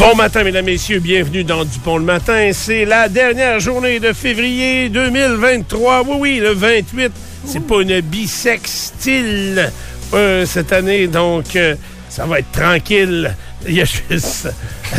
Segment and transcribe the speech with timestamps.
[0.00, 0.98] Bon matin, mesdames, messieurs.
[0.98, 2.52] Bienvenue dans Dupont le matin.
[2.54, 6.04] C'est la dernière journée de février 2023.
[6.06, 7.12] Oui, oui, le 28.
[7.44, 9.70] C'est pas une bisextile
[10.14, 11.74] euh, cette année, donc euh,
[12.08, 13.36] ça va être tranquille.
[13.68, 13.84] Il.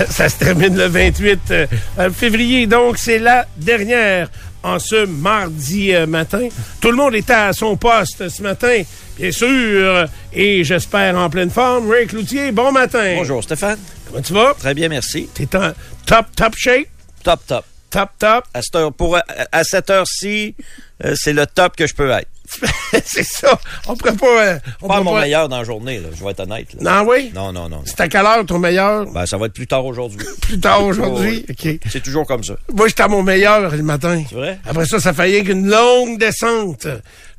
[0.08, 1.68] Ça se termine le 28 euh,
[2.12, 4.30] février, donc c'est la dernière
[4.64, 6.48] en ce mardi euh, matin.
[6.80, 8.81] Tout le monde était à son poste ce matin,
[9.18, 11.90] bien sûr, et j'espère en pleine forme.
[11.90, 13.16] Ray Cloutier, bon matin.
[13.18, 13.80] Bonjour Stéphane.
[14.08, 14.53] Comment tu vas?
[14.58, 15.30] Très bien, merci.
[15.34, 15.72] T'es en
[16.06, 16.88] top, top shape?
[17.23, 17.66] Top, top.
[17.90, 18.45] Top, top.
[18.53, 20.56] À cette, heure, pour, à, à cette heure-ci,
[21.03, 22.28] euh, c'est le top que je peux être.
[23.05, 23.59] c'est ça.
[23.88, 24.25] On pourrait pas.
[24.45, 26.67] euh, on Pas pourrait mon pas- meilleur dans la journée, là, je vais être honnête.
[26.80, 27.03] là.
[27.03, 27.31] Non, oui?
[27.33, 27.77] Non, non, non.
[27.77, 27.81] non.
[27.85, 29.05] C'est à quelle heure ton meilleur?
[29.11, 30.25] Ben, ça va être plus tard aujourd'hui.
[30.41, 31.45] Plus tard aujourd'hui?
[31.47, 31.79] Oh, OK.
[31.89, 32.53] C'est toujours comme ça.
[32.73, 34.23] Moi, j'étais à mon meilleur le matin.
[34.29, 34.59] C'est vrai?
[34.66, 36.88] Après ça, ça faillit qu'une longue descente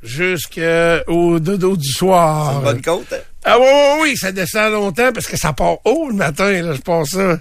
[0.02, 2.56] jusqu'au dodo du soir.
[2.58, 3.12] Une bonne côte.
[3.12, 3.16] hein?
[3.44, 6.74] Ah oui, oui, oui, ça descend longtemps parce que ça part haut le matin, là,
[6.74, 7.38] je pense ça.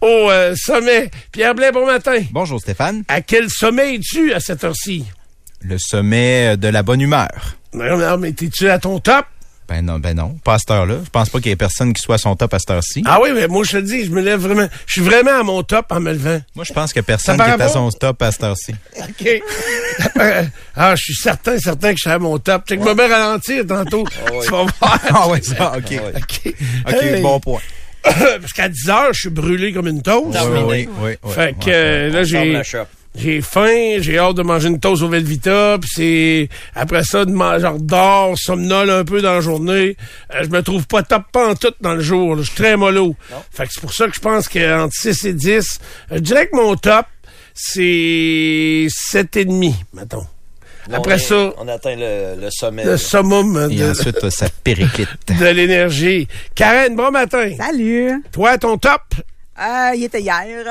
[0.00, 1.10] Au euh, sommet.
[1.30, 2.18] Pierre Blais, bon matin.
[2.32, 3.04] Bonjour Stéphane.
[3.08, 5.04] À quel sommet es-tu à cette heure-ci?
[5.66, 7.56] Le sommet de la bonne humeur.
[7.72, 9.24] Non, non, mais t'es-tu à ton top?
[9.66, 10.96] Ben non, ben non, pas à cette heure-là.
[11.02, 13.02] Je pense pas qu'il y ait personne qui soit à son top à cette heure-ci.
[13.06, 14.68] Ah oui, mais moi, je te le dis, je me lève vraiment.
[14.86, 16.38] Je suis vraiment à mon top en me levant.
[16.54, 18.74] Moi, je pense a personne qui est à son top à cette heure-ci.
[18.98, 19.42] OK.
[20.76, 22.64] ah, je suis certain, certain que je suis à mon top.
[22.66, 24.04] Tu sais que je vais bien ralentir tantôt.
[24.42, 24.70] Tu vas voir.
[25.16, 25.98] Ah ouais, ça, ok.
[26.84, 26.90] Ah.
[26.90, 27.02] OK.
[27.02, 27.22] Hey.
[27.22, 27.60] bon point.
[28.02, 30.32] Parce qu'à 10 heures, je suis brûlé comme une toast.
[30.32, 30.62] Terminé.
[30.62, 31.32] Oui, oui, oui.
[31.32, 32.60] Fait que ouais, euh, là, j'ai...
[33.16, 37.30] J'ai faim, j'ai hâte de manger une toast au Velvita, puis c'est après ça de
[37.30, 39.96] manger, genre dors, somnole un peu dans la journée.
[40.34, 42.42] Euh, je me trouve pas top pas en tout dans le jour, là.
[42.42, 43.14] je suis très mollo.
[43.52, 45.80] Fait que c'est pour ça que je pense qu'entre 6 et 10,
[46.10, 47.06] euh, je dirais que mon top
[47.54, 50.26] c'est sept et demi, mettons.
[50.92, 52.84] Après on est- ça, On atteint le, le sommet.
[52.84, 52.98] le là.
[52.98, 55.08] summum Et de, ensuite, ça périclite.
[55.40, 56.28] de l'énergie.
[56.54, 57.48] Karen, bon matin.
[57.56, 58.22] Salut!
[58.32, 59.00] Toi, ton top?
[59.56, 60.44] Ah, il était hier.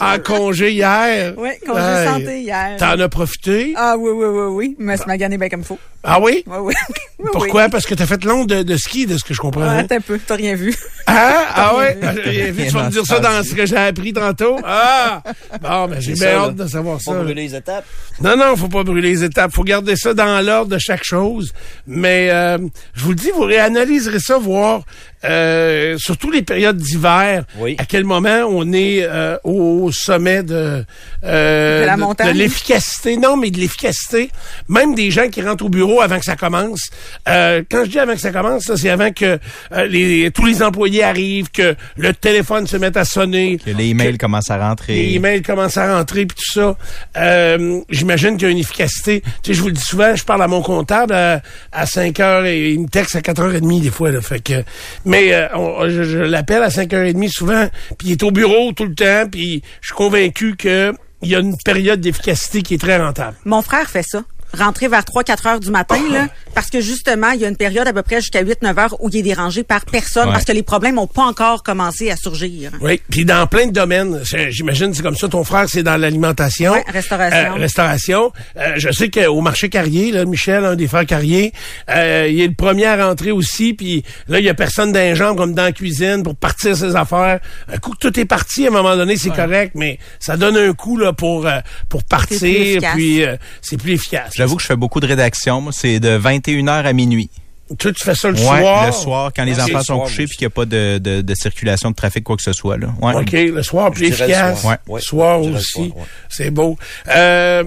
[0.00, 1.32] en congé hier?
[1.38, 2.76] oui, congé Hey, santé hier.
[2.78, 3.72] T'en as profité?
[3.76, 4.76] Ah oui, oui, oui, oui.
[4.78, 5.78] Mais c'est magané bien comme il faut.
[6.02, 6.44] Ah oui?
[6.46, 6.74] Oui, oui.
[7.18, 7.70] oui Pourquoi?
[7.70, 9.62] Parce que t'as fait long de, de ski, de ce que je comprends.
[9.62, 9.78] Hein?
[9.78, 10.74] Attends un peu, t'as rien vu.
[11.06, 11.94] Ah, ah rien ouais?
[11.94, 12.00] vu.
[12.02, 12.66] Ah, j'ai rien vu.
[12.66, 14.58] Tu vas me dire ça dans ce que j'ai appris tantôt?
[14.64, 15.22] Ah!
[15.62, 16.64] Bon, ben, j'ai bien ça, hâte là.
[16.64, 17.18] de savoir Faut ça.
[17.22, 17.86] brûler les étapes.
[18.20, 19.52] Non, non, faut pas brûler les étapes.
[19.54, 21.54] Faut garder ça dans l'ordre de chaque chose.
[21.86, 22.58] Mais, euh,
[22.92, 24.82] je vous le dis, vous réanalyserez ça, voir,
[25.24, 27.76] euh, surtout les périodes d'hiver, Oui.
[27.78, 30.84] à quel moment on est euh, au sommet de,
[31.24, 33.16] euh, De l'efficacité?
[33.16, 34.30] Non, mais de l'efficacité.
[34.68, 36.90] Même des gens qui rentrent au bureau avant que ça commence.
[37.28, 39.38] Euh, quand je dis avant que ça commence, ça, c'est avant que
[39.72, 43.58] euh, les, tous les employés arrivent, que le téléphone se mette à sonner.
[43.64, 44.94] Que les emails commencent à rentrer.
[44.94, 46.76] Les emails commencent à rentrer puis tout ça.
[47.16, 49.22] Euh, J'imagine qu'il y a une efficacité.
[49.42, 51.40] Tu sais, je vous le dis souvent, je parle à mon comptable à,
[51.72, 54.10] à 5 heures et il me texte à 4h30 des fois.
[54.10, 54.62] Là, fait que,
[55.04, 58.84] mais euh, on- je, je l'appelle à 5h30 souvent, puis il est au bureau tout
[58.84, 60.92] le temps, puis je suis convaincu que
[61.22, 63.36] il y a une période d'efficacité qui est très rentable.
[63.46, 64.22] Mon frère fait ça.
[64.54, 67.86] Rentrer vers 3-4 heures du matin, là, parce que justement, il y a une période
[67.86, 70.32] à peu près jusqu'à 8-9 heures où il est dérangé par personne Ouais.
[70.32, 72.70] parce que les problèmes n'ont pas encore commencé à surgir.
[72.80, 74.20] Oui, puis dans plein de domaines.
[74.50, 75.28] J'imagine c'est comme ça.
[75.28, 76.72] Ton frère, c'est dans l'alimentation.
[76.72, 77.38] Ouais, restauration.
[77.38, 78.32] Euh, restauration.
[78.56, 81.52] Euh, je sais qu'au marché Carrier, là, Michel, un des frères Carrier,
[81.90, 83.74] euh, il est le premier à rentrer aussi.
[83.74, 86.94] Puis là, il y a personne les jambes comme dans la cuisine pour partir ses
[86.96, 87.40] affaires.
[87.72, 90.56] Un coup que tout est parti, à un moment donné, c'est correct, mais ça donne
[90.56, 91.58] un coup là pour euh,
[91.88, 92.80] pour partir.
[92.94, 94.32] Puis euh, c'est plus efficace.
[94.44, 95.60] J'avoue que je fais beaucoup de rédaction.
[95.60, 97.30] Moi, c'est de 21h à minuit.
[97.78, 98.86] Toi, tu fais ça le Ouais, soir?
[98.86, 100.66] le soir, quand les Ouais, enfants le sont soir, couchés puis qu'il n'y a pas
[100.66, 102.76] de, de, de circulation de trafic, quoi que ce soit.
[102.76, 102.88] Là.
[103.00, 103.14] Ouais.
[103.14, 104.60] OK, le soir plus dirais le efficace.
[104.60, 104.76] soir.
[104.86, 105.92] Le Ouais, soir aussi.
[106.28, 106.76] C'est beau.
[107.08, 107.64] Euh,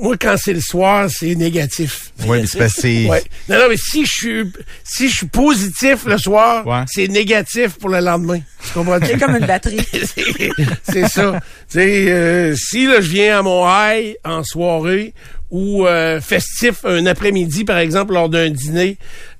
[0.00, 2.12] moi, quand c'est le soir, c'est négatif.
[2.24, 3.22] Ouais, mais c'est Ouais.
[3.48, 4.52] Non, non, mais si je suis
[4.84, 6.84] si je suis positif le soir, Ouais.
[6.86, 8.38] c'est négatif pour le lendemain.
[8.64, 8.98] Tu comprends?
[9.04, 9.80] C'est comme une batterie.
[10.84, 11.40] C'est- ça.
[11.68, 15.14] Tu sais, euh, si là, je viens à mon high en soirée
[15.50, 18.96] ou euh, festif un après-midi, par exemple, lors d'un dîner,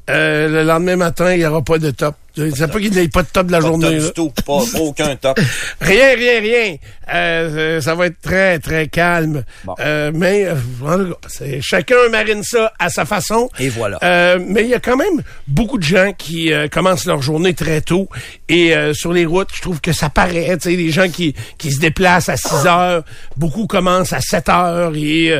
[0.08, 2.14] euh, le lendemain matin, il n'y aura pas de top.
[2.36, 3.96] C'est pas qu'il n'y ait pas de top de la Pas journée.
[3.98, 4.30] top du tout.
[4.44, 5.40] Pas, pas aucun top.
[5.80, 6.76] Rien, rien, rien.
[7.14, 9.44] Euh, euh, ça va être très, très calme.
[9.64, 9.74] Bon.
[9.80, 11.12] Euh, mais euh,
[11.62, 13.48] chacun marine ça à sa façon.
[13.58, 13.98] Et voilà.
[14.02, 17.54] Euh, mais il y a quand même beaucoup de gens qui euh, commencent leur journée
[17.54, 18.08] très tôt.
[18.48, 20.56] Et euh, sur les routes, je trouve que ça paraît.
[20.58, 23.04] Tu sais, les gens qui, qui se déplacent à 6 heures,
[23.36, 24.92] beaucoup commencent à 7 heures.
[24.96, 25.32] Et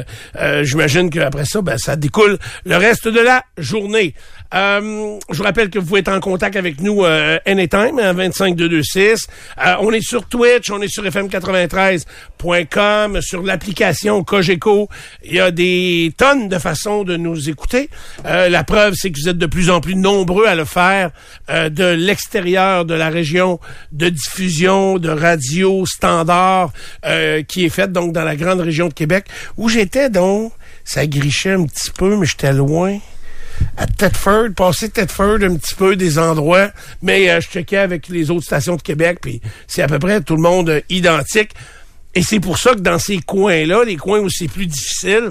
[0.63, 4.15] j'imagine qu'après ça, ben, ça découle le reste de la journée.
[4.55, 8.13] Euh, je vous rappelle que vous pouvez être en contact avec nous euh, anytime, à
[8.13, 9.27] 25226.
[9.59, 14.89] Euh, on est sur Twitch, on est sur fm93.com, sur l'application Cogeco.
[15.25, 17.91] Il y a des tonnes de façons de nous écouter.
[18.25, 21.11] Euh, la preuve, c'est que vous êtes de plus en plus nombreux à le faire
[21.51, 23.59] euh, de l'extérieur de la région
[23.93, 26.73] de diffusion de radio standard
[27.49, 30.53] qui est faite donc dans la grande région de Québec où j'étais donc
[30.85, 32.99] ça grichait un petit peu mais j'étais loin
[33.77, 36.71] à Thetford, passer Thetford un petit peu des endroits,
[37.03, 40.21] mais euh, je checkais avec les autres stations de Québec, puis c'est à peu près
[40.21, 41.51] tout le monde euh, identique.
[42.15, 45.31] Et c'est pour ça que dans ces coins-là, les coins où c'est plus difficile,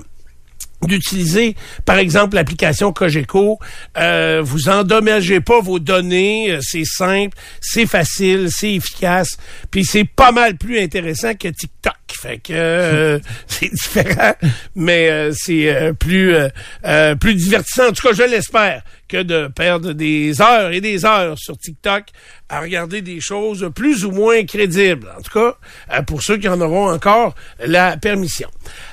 [0.84, 3.58] d'utiliser, par exemple, l'application Cogeco.
[3.98, 9.38] Euh, vous endommagez pas vos données, c'est simple, c'est facile, c'est efficace,
[9.72, 11.96] puis c'est pas mal plus intéressant que TikTok.
[12.14, 14.34] Fait que euh, c'est différent,
[14.76, 16.50] mais euh, c'est euh, plus euh,
[16.86, 17.90] euh, plus divertissant.
[17.90, 22.06] En tout cas, je l'espère que de perdre des heures et des heures sur TikTok
[22.50, 25.08] à regarder des choses plus ou moins crédibles.
[25.18, 25.56] En tout cas,
[25.94, 28.50] euh, pour ceux qui en auront encore la permission.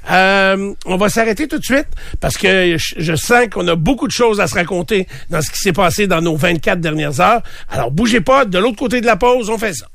[0.09, 1.89] On va s'arrêter tout de suite
[2.21, 5.59] parce que je sens qu'on a beaucoup de choses à se raconter dans ce qui
[5.59, 7.43] s'est passé dans nos 24 dernières heures.
[7.71, 8.45] Alors, bougez pas.
[8.45, 9.87] De l'autre côté de la pause, on fait ça.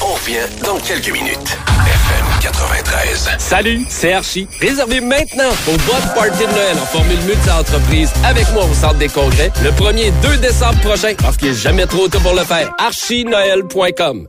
[0.00, 1.58] On revient dans quelques minutes.
[1.86, 3.28] FM 93.
[3.38, 4.46] Salut, c'est Archie.
[4.60, 9.08] Réservez maintenant pour votre party de Noël en formule multi-entreprise avec moi au Centre des
[9.08, 12.70] Congrès le 1er 2 décembre prochain parce qu'il n'est jamais trop tôt pour le faire.
[12.78, 14.28] archinoël.com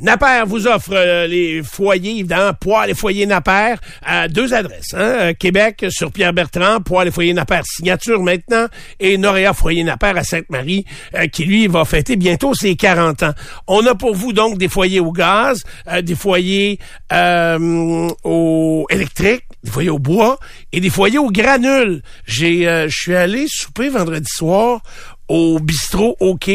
[0.00, 4.94] Napper vous offre euh, les foyers, évidemment, poêle et foyers Napper à deux adresses.
[4.94, 5.16] Hein?
[5.20, 8.66] Euh, Québec sur Pierre-Bertrand, poêle et foyer Napper signature maintenant,
[9.00, 10.84] et Noréa foyer Napper à Sainte-Marie,
[11.14, 13.32] euh, qui lui va fêter bientôt ses 40 ans.
[13.66, 16.78] On a pour vous donc des foyers au gaz, euh, des foyers
[17.12, 20.38] euh, au électrique, des foyers au bois
[20.72, 22.02] et des foyers au granule.
[22.26, 24.82] J'ai, euh, je suis allé souper vendredi soir
[25.28, 26.50] au bistrot OK.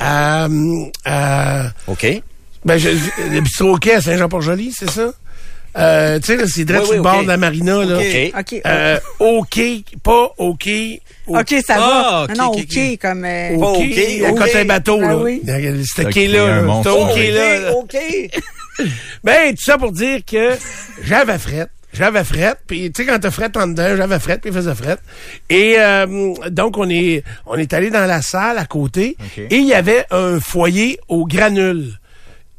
[0.00, 0.48] À,
[1.04, 2.22] à, OK?
[2.64, 5.12] Ben, je, le bistrot à Saint-Jean-Port-Joli, c'est ça?
[5.76, 7.98] Euh, tu sais, là, c'est direct Oui, sur oui, le bord de la marina, là.
[7.98, 8.32] OK.
[8.38, 8.60] OK.
[8.64, 9.60] Euh, OK,
[10.04, 10.68] pas OK.
[11.26, 12.24] OK, ça Ah, va.
[12.24, 13.24] OK, non, non, OK, comme...
[13.24, 13.78] euh, OK,
[14.30, 15.16] OK, côté un bateau, Ah là.
[15.16, 15.42] oui.
[15.44, 16.44] C'était OK, là.
[16.44, 16.62] un là.
[16.62, 16.90] monstre.
[16.92, 17.72] C'était OK, OK, là.
[17.76, 18.86] OK.
[19.24, 20.50] Ben, tout ça pour dire que
[21.02, 21.70] j'avais frette.
[21.92, 24.74] J'avais frette, puis tu sais quand t'as frette en dedans, j'avais frette, puis il faisait
[24.74, 24.98] frette.
[25.48, 29.64] Et euh, donc on est on est allé dans la salle à côté et il
[29.66, 31.92] y avait un foyer au granule.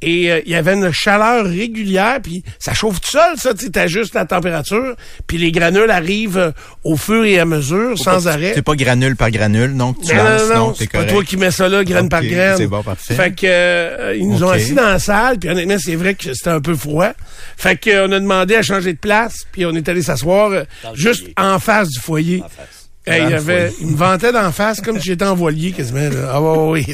[0.01, 3.69] Et euh, il y avait une chaleur régulière, puis ça chauffe tout seul, ça, tu
[3.79, 4.95] ajustes la température,
[5.25, 6.51] puis les granules arrivent euh,
[6.83, 8.51] au fur et à mesure, sans arrêt.
[8.53, 11.23] C'est pas granule par granule, donc tu Non, non, lances, non, non, c'est pas toi
[11.23, 12.57] qui mets ça là, graine par graine.
[12.57, 13.15] c'est bon, parfait.
[13.15, 16.33] Fait que euh, ils nous ont assis dans la salle, puis honnêtement, c'est vrai que
[16.33, 17.11] c'était un peu froid.
[17.57, 20.51] Fait que euh, on a demandé à changer de place, puis on est allé s'asseoir
[20.51, 20.63] euh,
[20.93, 21.33] juste foyer.
[21.37, 22.41] en face du foyer.
[22.43, 22.84] En face.
[23.07, 26.09] Hey, il, avait, il me vantait d'en face comme si j'étais en voilier quasiment.
[26.09, 26.31] Là.
[26.33, 26.85] Ah oui.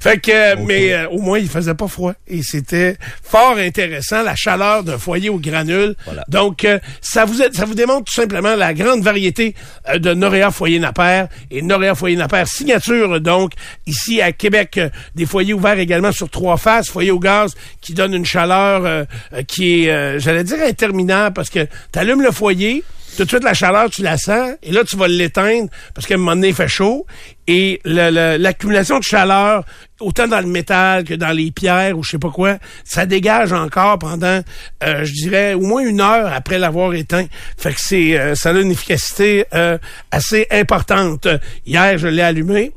[0.00, 2.12] Fait que, euh, mais euh, au moins, il faisait pas froid.
[2.28, 5.94] Et c'était fort intéressant, la chaleur d'un foyer au granule.
[6.04, 6.24] Voilà.
[6.28, 9.54] Donc, euh, ça vous ça vous démontre tout simplement la grande variété
[9.88, 13.52] euh, de Noréa Foyer Napper et Noréa Foyer Napper signature, donc,
[13.86, 17.94] ici à Québec, euh, des foyers ouverts également sur trois faces, foyer au gaz qui
[17.94, 19.04] donne une chaleur euh,
[19.46, 22.84] qui est, euh, j'allais dire, interminable parce que tu allumes le foyer,
[23.16, 26.14] tout de suite, la chaleur, tu la sens, et là, tu vas l'éteindre parce qu'à
[26.14, 27.06] un moment donné, il fait chaud.
[27.46, 29.64] Et l'accumulation de chaleur,
[30.00, 33.52] autant dans le métal que dans les pierres ou je sais pas quoi, ça dégage
[33.52, 34.40] encore pendant,
[34.84, 37.26] euh, je dirais, au moins une heure après l'avoir éteint.
[37.58, 39.76] Fait que c'est, euh, ça a une efficacité euh,
[40.10, 41.26] assez importante.
[41.66, 42.72] Hier, je l'ai allumé.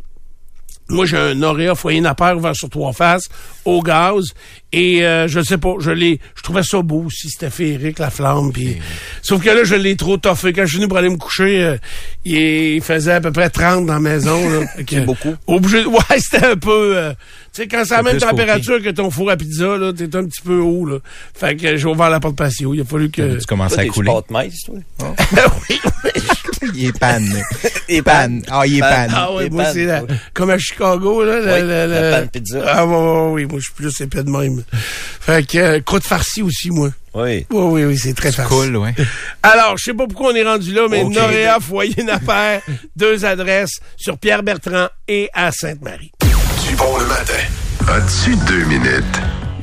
[0.88, 3.28] Moi, j'ai un Auréa foyer Napper ouvert sur trois faces,
[3.66, 4.34] au gaz.
[4.78, 6.20] Et euh, je sais pas, je l'ai.
[6.36, 8.52] Je trouvais ça beau aussi, c'était féerique, la flamme.
[8.52, 8.76] Puis,
[9.22, 10.52] sauf que là, je l'ai trop toffé.
[10.52, 11.78] Quand je suis venu pour aller me coucher, euh,
[12.26, 14.38] il faisait à peu près 30 dans la maison.
[14.86, 15.34] que, beaucoup.
[15.48, 16.98] Obligé, ouais, c'était un peu.
[16.98, 17.14] euh,
[17.54, 20.26] tu sais, quand c'est la même température que ton four à pizza, là, t'es un
[20.26, 20.86] petit peu haut.
[20.86, 20.98] Là.
[21.34, 22.74] Fait que j'ai ouvert la porte patio.
[22.74, 23.40] Il a fallu que.
[23.40, 24.12] Tu commences à couler?
[24.12, 24.76] pâte mince, toi?
[25.70, 25.80] oui,
[26.76, 27.42] Il est panne.
[27.88, 28.42] Et panne.
[28.50, 29.12] Ah, il est Panne.
[29.16, 30.10] Ah oui, moi, c'est la- oui.
[30.34, 31.38] comme à Chicago, là.
[31.46, 32.62] Oui, la panne pizza.
[32.68, 34.65] Ah oui, oui, oui, moi, je suis plus épais de même.
[34.72, 36.90] Fait que, euh, croûte farcie aussi, moi.
[37.14, 37.46] Oui.
[37.50, 38.54] Oui, oui, oui, c'est très farci.
[38.54, 38.94] Cool, ouais.
[39.42, 41.14] Alors, je sais pas pourquoi on est rendu là, mais Ok.
[41.14, 42.60] Noréa, Foyer Napper,
[42.96, 46.12] deux adresses sur Pierre-Bertrand et à Sainte-Marie.
[46.68, 47.34] Du bon le matin.
[47.88, 49.04] As-tu deux minutes?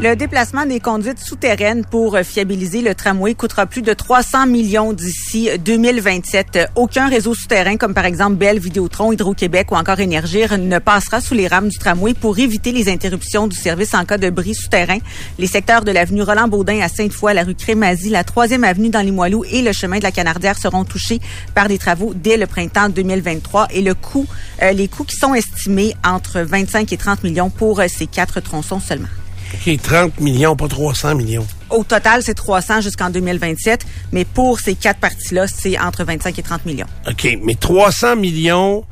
[0.02, 4.92] Le déplacement des conduites souterraines pour euh, fiabiliser le tramway coûtera plus de 300 millions
[4.92, 6.56] d'ici 2027.
[6.56, 11.20] Euh, Aucun réseau souterrain, comme par exemple Bell, Vidéotron, Hydro-Québec ou encore Énergir, ne passera
[11.20, 14.56] sous les rames du tramway pour éviter les interruptions du service en cas de bris
[14.56, 14.98] souterrain.
[15.38, 19.44] Les secteurs de l'avenue Roland-Baudin à Sainte-Foy, la rue Crémazie, la troisième avenue dans Limoilou
[19.52, 21.20] et le chemin de la Canardière seront touchés
[21.54, 24.26] par des travaux dès le printemps 2023 et le coût,
[24.62, 28.40] euh, les coûts qui sont estimés entre 25 et 30 millions pour euh, ces quatre
[28.40, 29.06] tronçons seulement.
[29.54, 31.46] OK, 30 millions, pas 300 millions.
[31.70, 36.42] Au total, c'est 300 jusqu'en 2027, mais pour ces quatre parties-là, c'est entre 25 et
[36.42, 36.86] 30 millions.
[37.08, 38.84] OK, mais 300 millions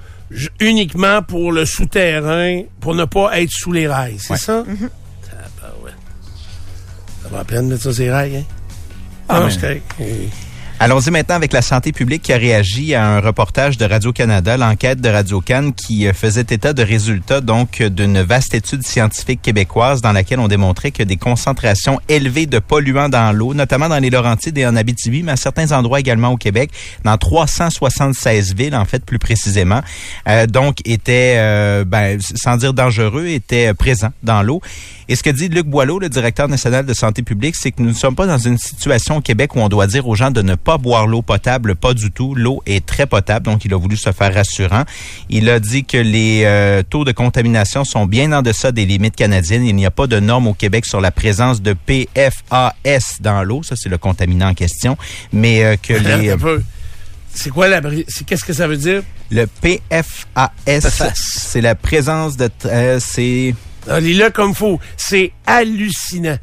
[0.61, 4.38] uniquement pour le souterrain, pour ne pas être sous les rails, c'est Ouais.
[4.38, 4.64] ça?
[4.64, 5.95] Tabarouette.
[7.23, 8.45] Ça va à peine de mettre ça sur les rails, hein?
[9.29, 9.47] Ah,
[9.99, 10.29] mais-
[10.82, 14.99] Allons-y maintenant avec la santé publique qui a réagi à un reportage de Radio-Canada, l'enquête
[15.02, 20.12] de Radio-Can qui euh, faisait état de résultats donc d'une vaste étude scientifique québécoise dans
[20.12, 24.56] laquelle on démontrait que des concentrations élevées de polluants dans l'eau, notamment dans les Laurentides
[24.56, 26.70] et en Abitibi, mais à certains endroits également au Québec,
[27.04, 29.82] dans 376 villes en fait plus précisément,
[30.28, 34.62] euh, donc étaient, euh, ben, sans dire dangereux, étaient présents dans l'eau.
[35.10, 37.88] Et ce que dit Luc Boileau, le directeur national de santé publique, c'est que nous
[37.88, 40.40] ne sommes pas dans une situation au Québec où on doit dire aux gens de
[40.40, 42.35] ne pas boire l'eau potable, pas du tout.
[42.35, 44.85] L'eau est très potable, donc il a voulu se faire rassurant.
[45.29, 49.17] Il a dit que les euh, taux de contamination sont bien en deçà des limites
[49.17, 49.65] canadiennes.
[49.65, 53.62] Il n'y a pas de normes au Québec sur la présence de PFAS dans l'eau.
[53.62, 54.97] Ça, c'est le contaminant en question.
[55.33, 56.62] Mais euh, que attends les, un peu.
[57.33, 57.81] C'est quoi la...
[58.09, 59.03] c'est- Qu'est-ce que ça veut dire?
[59.31, 62.50] le PFAS, c'est la présence de...
[62.65, 63.55] euh, c'est...
[63.89, 64.81] Ah, Lis-le comme faut.
[64.97, 66.37] C'est hallucinant.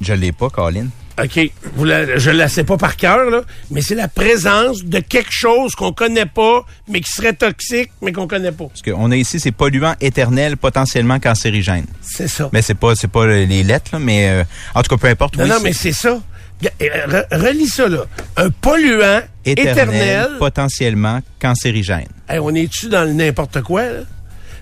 [0.00, 0.86] Je l'ai pas, Colin.
[1.22, 1.50] OK.
[1.74, 5.00] Vous la- je ne la sais pas par cœur, là, mais c'est la présence de
[5.00, 8.66] quelque chose qu'on connaît pas, mais qui serait toxique, mais qu'on connaît pas.
[8.68, 11.86] Parce qu'on a ici ces polluants éternels potentiellement cancérigènes.
[12.00, 12.48] C'est ça.
[12.52, 15.36] Mais c'est pas c'est pas les lettres là, mais euh, en tout cas peu importe.
[15.36, 16.20] non, oui, non, c'est mais c'est ça.
[16.62, 16.68] Euh,
[17.06, 18.04] re- Relis ça, là.
[18.36, 20.28] Un polluant éternel, éternel.
[20.38, 22.06] potentiellement cancérigène.
[22.28, 24.00] Hey, on est-tu dans le n'importe quoi, là?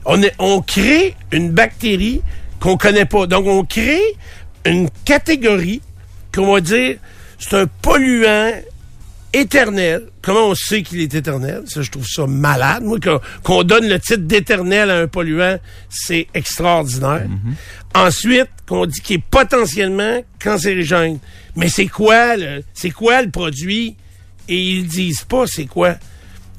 [0.04, 2.22] On, est, on crée une bactérie
[2.60, 3.26] qu'on connaît pas.
[3.26, 4.00] Donc, on crée
[4.64, 5.82] une catégorie
[6.34, 6.96] qu'on va dire,
[7.38, 8.52] c'est un polluant
[9.32, 10.04] éternel.
[10.22, 11.62] Comment on sait qu'il est éternel?
[11.66, 12.82] Ça, je trouve ça malade.
[12.84, 12.98] Moi,
[13.42, 15.58] qu'on donne le titre d'éternel à un polluant,
[15.90, 17.26] c'est extraordinaire.
[17.94, 21.18] Ensuite, qu'on dit qu'il est potentiellement cancérigène.
[21.56, 23.96] Mais c'est quoi, le, c'est quoi le produit?
[24.48, 25.96] Et ils disent pas c'est quoi.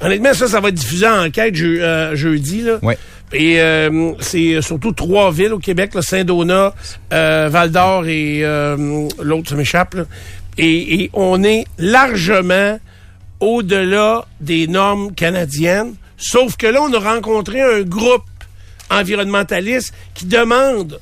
[0.01, 2.61] Honnêtement, ça, ça va être diffusé en enquête je- euh, jeudi.
[2.61, 2.77] Là.
[2.83, 2.97] Ouais.
[3.33, 6.73] Et euh, c'est surtout trois villes au Québec, là, Saint-Donat,
[7.13, 9.95] euh, Val-d'Or et euh, l'autre, ça m'échappe.
[10.57, 12.79] Et, et on est largement
[13.39, 15.93] au-delà des normes canadiennes.
[16.17, 18.23] Sauf que là, on a rencontré un groupe
[18.89, 20.99] environnementaliste qui demande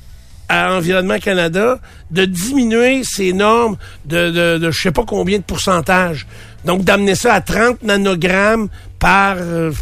[0.48, 1.78] à Environnement Canada
[2.10, 6.26] de diminuer ses normes de, de, de je sais pas combien de pourcentage.
[6.64, 8.68] Donc, d'amener ça à 30 nanogrammes
[8.98, 9.72] par, euh,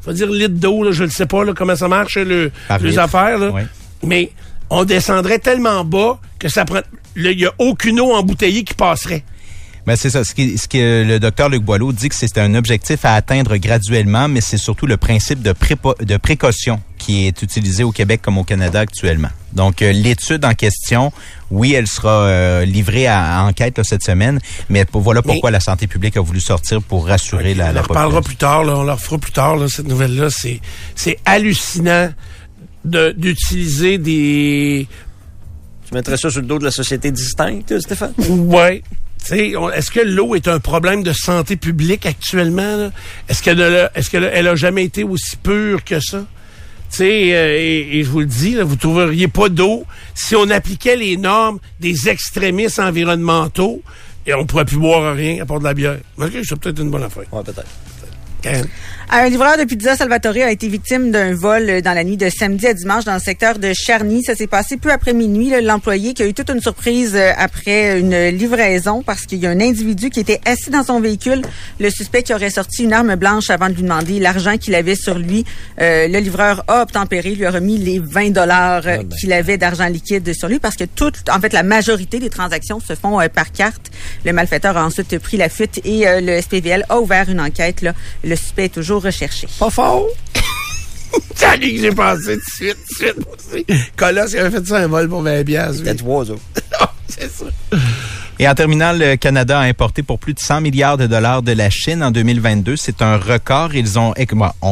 [0.00, 2.98] faut dire litre d'eau, là, je ne sais pas là, comment ça marche, le, les
[2.98, 3.38] affaires.
[3.38, 3.50] Là.
[4.02, 4.30] Mais
[4.70, 6.80] on descendrait tellement bas que ça prend...
[7.16, 9.24] Il n'y a aucune eau embouteillée qui passerait.
[9.86, 10.24] Ben c'est ça.
[10.24, 13.56] Ce, qui, ce que le docteur Luc Boileau dit que c'est un objectif à atteindre
[13.56, 18.20] graduellement, mais c'est surtout le principe de, prépo- de précaution qui est utilisé au Québec
[18.22, 19.30] comme au Canada actuellement.
[19.52, 21.12] Donc euh, l'étude en question,
[21.50, 24.38] oui, elle sera euh, livrée à, à enquête là, cette semaine,
[24.68, 27.72] mais pour- voilà pourquoi la santé publique a voulu sortir pour rassurer la, on la
[27.72, 28.22] leur parlera population.
[28.22, 30.28] plus tard, là, on leur fera plus tard, là, cette nouvelle-là.
[30.30, 30.60] C'est,
[30.94, 32.10] c'est hallucinant
[32.84, 34.86] de, d'utiliser des...
[35.88, 38.12] Tu mettrais ça sur le dos de la société distincte, Stéphane?
[38.28, 38.82] Ouais.
[39.22, 42.90] Tu sais, on- est-ce que l'eau est un problème de santé publique actuellement?
[43.28, 46.24] Est-ce qu'elle elle a jamais été aussi pure que ça?
[46.92, 50.50] Tu euh, et, et je vous le dis, là, vous trouveriez pas d'eau si on
[50.50, 53.80] appliquait les normes des extrémistes environnementaux
[54.26, 55.98] et on pourrait plus boire rien à part de la bière.
[56.18, 57.24] OK, c'est peut-être une bonne affaire.
[57.32, 57.66] Ouais, peut-être.
[58.40, 58.66] Karen.
[59.12, 62.68] Un livreur de pizza Salvatore a été victime d'un vol dans la nuit de samedi
[62.68, 64.22] à dimanche dans le secteur de Charny.
[64.22, 65.52] Ça s'est passé peu après minuit.
[65.62, 69.50] L'employé qui a eu toute une surprise euh, après une livraison parce qu'il y a
[69.50, 71.42] un individu qui était assis dans son véhicule.
[71.80, 74.94] Le suspect qui aurait sorti une arme blanche avant de lui demander l'argent qu'il avait
[74.94, 75.44] sur lui.
[75.80, 79.08] Euh, le livreur a obtempéré, lui a remis les 20 dollars ben.
[79.08, 82.80] qu'il avait d'argent liquide sur lui parce que toute, en fait, la majorité des transactions
[82.80, 83.90] se font euh, par carte.
[84.24, 87.82] Le malfaiteur a ensuite pris la fuite et euh, le SPVL a ouvert une enquête.
[87.82, 87.92] Là.
[88.30, 89.48] Le suspect est toujours recherché.
[89.58, 90.06] Pas fort?
[91.34, 92.76] Salut que j'ai pensé tout de suite,
[93.16, 93.96] tout de suite.
[93.96, 95.80] Colas, il avait fait ça un vol pour 20 piastres.
[95.82, 95.88] lui.
[95.88, 96.34] C'était trois, ça.
[97.08, 97.46] C'est ça.
[98.42, 101.52] Et en terminant, le Canada a importé pour plus de 100 milliards de dollars de
[101.52, 102.74] la Chine en 2022.
[102.74, 103.74] C'est un record.
[103.74, 104.14] Ils ont,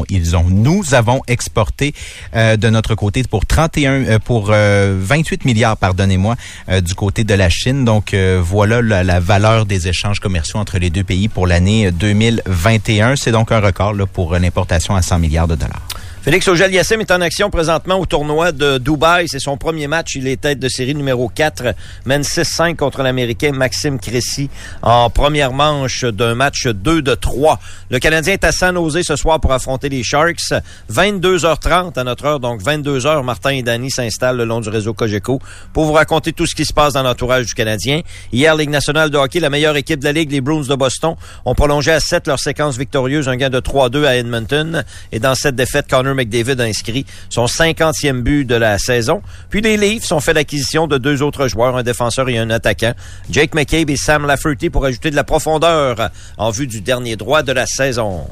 [0.09, 1.93] ils ont, nous avons exporté
[2.35, 6.37] euh, de notre côté pour 31, euh, pour euh, 28 milliards, pardonnez-moi,
[6.71, 7.85] euh, du côté de la Chine.
[7.85, 13.17] Donc euh, voilà la, valeur des échanges commerciaux entre les deux pays pour l'année 2021.
[13.17, 15.83] C'est donc un record là, pour euh, l'importation à 100 milliards de dollars.
[16.29, 19.29] Félix Auger-Aliassime est en action présentement au tournoi de Dubaï.
[19.29, 20.15] C'est son premier match.
[20.15, 21.75] Il est tête de série numéro 4.
[22.05, 24.51] Mène 6-5 contre l'Américain Maxime Cressy
[24.83, 27.59] en première manche d'un match 2 de 3.
[27.89, 30.53] Le Canadien est à San Jose ce soir pour affronter les Sharks.
[30.93, 35.41] 22h30 à notre heure, donc 22h, Martin et Danny s'installent le long du réseau Cogeco
[35.73, 38.03] pour vous raconter tout ce qui se passe dans l'entourage du Canadien.
[38.35, 41.15] Hier, Ligue nationale de hockey, la meilleure équipe de la Ligue, les Bruins de Boston,
[41.47, 44.85] ont prolongé à 7 leur séquence victorieuse, un gain de 3-2 à Edmonton.
[45.11, 49.23] Et dans cette défaite, Connor McDavid a inscrit son 50e but de la saison.
[49.51, 52.93] Puis les Leafs ont fait l'acquisition de deux autres joueurs, un défenseur et un attaquant,
[53.31, 57.43] Jake McCabe et Sam Lafferty, pour ajouter de la profondeur en vue du dernier droit
[57.43, 58.27] de la saison.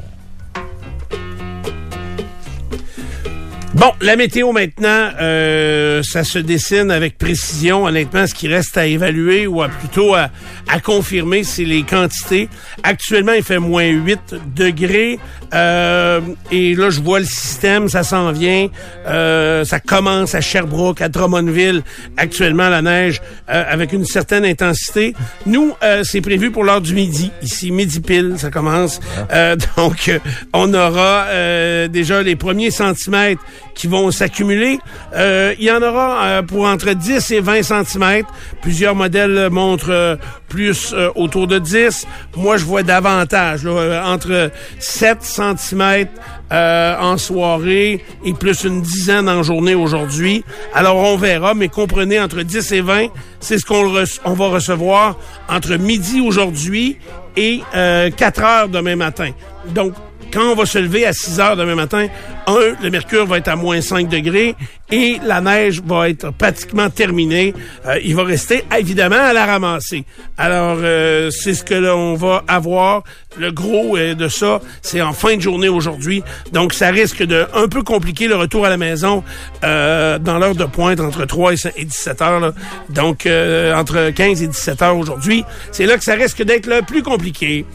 [3.77, 7.85] Bon, la météo maintenant, euh, ça se dessine avec précision.
[7.85, 10.31] Honnêtement, ce qui reste à évaluer ou à plutôt à,
[10.67, 12.49] à confirmer, c'est les quantités.
[12.83, 15.19] Actuellement, il fait moins 8 degrés.
[15.53, 18.69] Euh, et là, je vois le système, ça s'en vient.
[19.09, 21.83] Euh, ça commence à Sherbrooke, à Drummondville.
[22.17, 25.15] Actuellement, la neige euh, avec une certaine intensité.
[25.45, 27.31] Nous, euh, c'est prévu pour l'heure du midi.
[27.43, 29.01] Ici, midi pile, ça commence.
[29.33, 30.11] Euh, donc,
[30.55, 33.43] on aura euh, déjà les premiers centimètres
[33.77, 34.81] qui vont s'accumuler.
[35.15, 38.29] Euh, il y en aura euh, pour entre 10 et 20 centimètres.
[38.63, 40.17] Plusieurs modèles montrent euh,
[40.49, 42.07] plus euh, autour de 10.
[42.37, 46.13] Moi, je vois davantage, là, entre 7 centimètres
[46.53, 50.45] euh, en soirée et plus une dizaine en journée aujourd'hui.
[50.75, 53.09] Alors, on verra, mais comprenez, entre 10 et 20,
[53.41, 53.93] c'est ce qu'on
[54.25, 55.19] on va recevoir
[55.49, 56.99] entre midi aujourd'hui
[57.37, 59.31] et euh, 4 heures demain matin.
[59.67, 59.93] Donc,
[60.33, 62.07] quand on va se lever à 6 heures demain matin,
[62.47, 64.55] un, le mercure va être à moins 5 degrés
[64.91, 67.55] et la neige va être pratiquement terminée.
[67.87, 70.05] Euh, il va rester évidemment à la ramasser.
[70.39, 73.03] Alors, euh, c'est ce que l'on va avoir.
[73.39, 76.23] Le gros euh, de ça, c'est en fin de journée aujourd'hui.
[76.53, 79.25] Donc, ça risque de peu compliquer le retour à la maison
[79.63, 82.53] dans l'heure de pointe entre 3 et 5 et 17 heures.
[82.91, 85.45] Donc, entre 15 et 17 heures aujourd'hui.
[85.73, 87.67] C'est là que ça risque d'être le plus compliqué.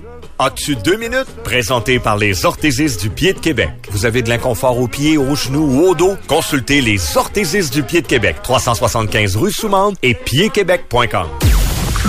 [0.44, 1.28] As-tu deux minutes?
[1.44, 3.70] Présenté par les orthésistes du pied de Québec.
[3.92, 6.16] Vous avez de l'inconfort aux pieds, aux genoux ou au dos?
[6.28, 8.38] Consultez les orthésistes du pied de Québec.
[8.42, 11.28] 375 rue Soumande et piedquebec.com.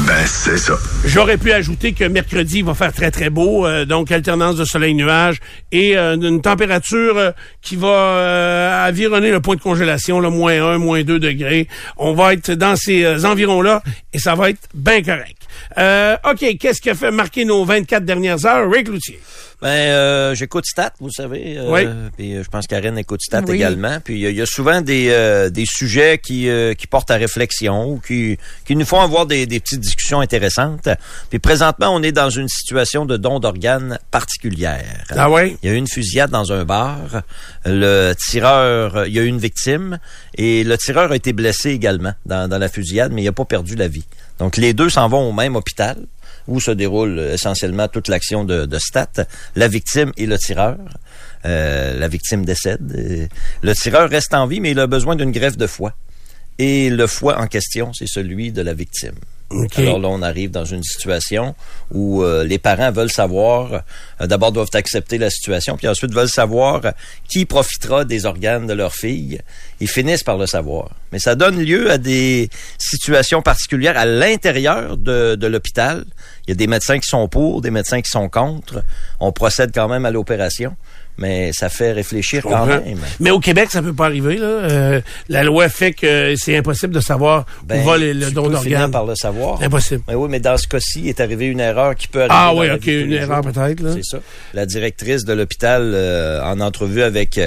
[0.07, 0.73] Ben, c'est ça.
[1.05, 4.65] J'aurais pu ajouter que mercredi il va faire très très beau, euh, donc alternance de
[4.65, 5.39] soleil-nuage
[5.71, 10.55] et euh, une température euh, qui va euh, avironner le point de congélation, le moins
[10.55, 11.69] 1, moins 2 degrés.
[11.99, 13.83] On va être dans ces euh, environs-là
[14.15, 15.37] et ça va être bien correct.
[15.79, 18.71] Euh, OK, qu'est-ce qui a fait marquer nos 24 dernières heures?
[18.71, 19.21] Rick Loutier.
[19.61, 21.57] Ben, euh, j'écoute Stat, vous savez.
[21.57, 21.87] euh, Oui.
[22.17, 23.55] Puis je pense qu'Arène écoute Stat Oui.
[23.57, 24.01] également.
[24.01, 26.89] Puis il y a- il y, a souvent des, euh, des sujets qui, euh, qui
[26.89, 30.89] portent à réflexion ou qui, qui nous font avoir des, des petites discussions intéressantes.
[31.31, 35.05] Puis présentement, on est dans une situation de don d'organes particulière.
[35.11, 35.57] Ah ouais?
[35.63, 37.23] Il y a eu une fusillade dans un bar.
[37.65, 39.99] Le tireur, il y a eu une victime
[40.37, 43.45] et le tireur a été blessé également dans, dans la fusillade, mais il n'a pas
[43.45, 44.05] perdu la vie.
[44.43, 45.97] Donc les deux s'en vont au même hôpital
[46.49, 49.13] où se déroule euh, essentiellement toute l'action de, Stat,
[49.55, 50.79] la victime et le tireur.
[51.45, 52.93] Euh, la victime décède.
[52.93, 53.29] Euh,
[53.63, 55.95] Le tireur reste en vie, mais il a besoin d'une greffe de foie.
[56.59, 59.15] Et le foie en question, c'est celui de la victime.
[59.77, 61.55] Alors là, on arrive dans une situation
[61.91, 63.83] où euh, les parents veulent savoir,
[64.21, 66.83] euh, d'abord doivent accepter la situation, puis ensuite veulent savoir
[67.29, 69.41] qui profitera des organes de leur fille.
[69.81, 70.91] Ils finissent par le savoir.
[71.13, 76.05] Mais ça donne lieu à des situations particulières à l'intérieur de, de l'hôpital.
[76.47, 78.83] Il y a des médecins qui sont pour, des médecins qui sont contre.
[79.21, 80.75] On procède quand même à l'opération.
[81.19, 82.83] Mais ça fait réfléchir quand même.
[83.21, 84.37] Mais au Québec, ça peut pas arriver.
[84.37, 84.47] Là.
[84.47, 88.49] Euh, la loi fait que c'est impossible de savoir Ben, où va le, le don
[88.49, 88.91] d'organes.
[88.91, 89.63] par le savoir.
[89.63, 90.03] Impossible.
[90.07, 92.35] Ben oui, mais dans ce cas-ci, est arrivé une erreur qui peut arriver.
[92.37, 93.81] Ah oui, ok, une erreur peut-être.
[93.81, 93.91] là.
[93.95, 94.19] C'est ça.
[94.55, 97.39] La directrice de l'hôpital, euh, en entrevue avec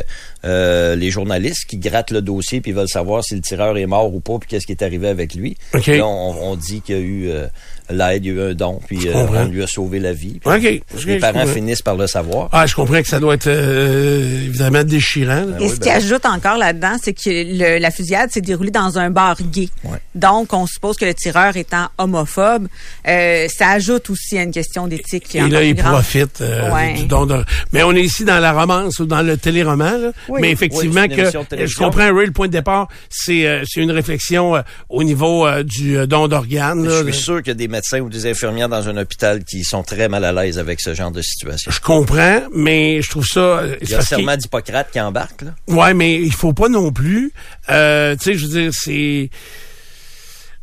[0.46, 4.14] euh, les journalistes qui grattent le dossier puis veulent savoir si le tireur est mort
[4.14, 5.58] ou pas puis qu'est-ce qui est arrivé avec lui.
[5.74, 5.88] OK.
[5.88, 7.30] Là, on, on dit qu'il y a eu
[7.90, 10.40] l'aide, il y a eu un don, puis on lui a sauvé la vie.
[10.44, 11.06] Puis OK.
[11.06, 11.54] Les parents comprends.
[11.54, 12.50] finissent par le savoir.
[12.52, 15.46] Ah, je comprends que ça doit être euh, évidemment déchirant.
[15.46, 15.58] là.
[15.60, 19.10] Et ce qui ajoute encore là-dedans, c'est que le- la fusillade s'est déroulée dans un
[19.10, 19.70] bar gay.
[19.84, 19.98] Ouais.
[20.14, 22.68] Donc, on suppose que le tireur étant homophobe,
[23.08, 25.28] euh, ça ajoute aussi à une question d'éthique.
[25.28, 25.92] qui est Et encore là, il grande.
[25.94, 26.94] profite euh, Ouais.
[26.94, 27.44] du don de...
[27.72, 30.02] Mais on est ici dans la romance ou dans le téléroman.
[30.02, 30.12] là.
[30.30, 30.40] Oui.
[30.42, 33.92] Mais effectivement, Oui, que je comprends, Ray, le point de départ, c'est euh, c'est une
[33.92, 36.86] réflexion euh, au niveau euh, du euh, don d'organes.
[36.88, 37.02] là.
[37.06, 39.64] Je suis sûr qu'il y a des médecins ou des infirmières dans un hôpital qui
[39.64, 41.72] sont très mal à l'aise avec ce genre de situation.
[41.72, 43.45] Je comprends, mais je trouve ça...
[43.82, 45.52] Il y a le serment d'Hippocrate qui embarque, là.
[45.68, 47.32] Ouais, mais il faut pas non plus.
[47.70, 49.30] Euh, tu sais, je veux dire, c'est.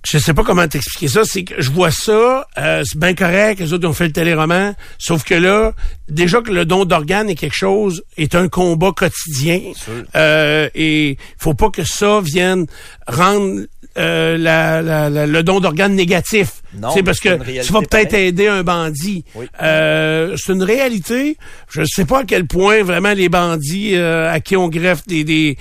[0.05, 1.23] Je sais pas comment t'expliquer ça.
[1.25, 3.61] C'est que je vois ça, euh, c'est bien correct.
[3.61, 4.75] Les autres ont fait le téléroman.
[4.99, 5.73] Sauf que là,
[6.09, 9.61] déjà que le don d'organes est quelque chose, est un combat quotidien.
[10.17, 12.67] Euh, et faut pas que ça vienne
[13.07, 13.61] rendre
[13.99, 16.63] euh, la, la- la- le don d'organes négatif.
[17.05, 19.25] Parce c'est une que tu vas peut-être aider un bandit.
[19.35, 19.47] Oui.
[19.63, 21.37] Euh, c'est une réalité.
[21.69, 25.25] Je sais pas à quel point vraiment les bandits euh, à qui on greffe des,
[25.25, 25.59] des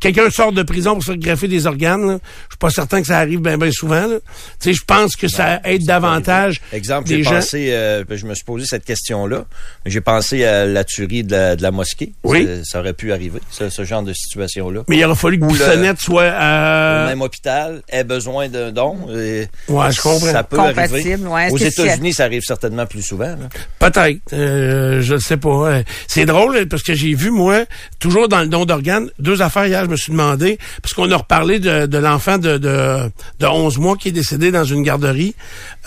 [0.00, 2.06] quelqu'un sort de prison pour se faire greffer des organes.
[2.06, 2.18] là.
[2.48, 4.06] Je suis pas certain que ça arrive bien bien souvent.
[4.06, 4.16] là.
[4.60, 7.32] Tu sais, je pense que ça aide davantage Exemple, j'ai gens.
[7.32, 9.44] pensé, euh, je me suis posé cette question-là.
[9.86, 12.12] J'ai pensé à la tuerie de la, de la mosquée.
[12.24, 12.44] Oui.
[12.46, 14.82] Ça, ça aurait pu arriver, ce, ce genre de situation-là.
[14.88, 17.02] Mais il aurait fallu que Bissonnette soit à...
[17.04, 18.96] Le même hôpital ait besoin d'un don.
[19.14, 20.32] et Ouais, je comprends.
[20.32, 21.16] Ça peut Compatible, arriver.
[21.16, 21.50] ouais.
[21.50, 23.24] Aux États-Unis, ça arrive certainement plus souvent.
[23.36, 23.48] là.
[23.78, 24.20] Peut-être.
[24.32, 25.48] Euh, je ne sais pas.
[25.48, 27.64] Euh, C'est drôle parce que j'ai vu, moi,
[27.98, 31.16] toujours dans le don d'organes, deux affaires hier, je me suis demandé, parce qu'on a
[31.16, 35.34] reparlé de, de l'enfant de, de, de 11 mois qui est décédé dans une garderie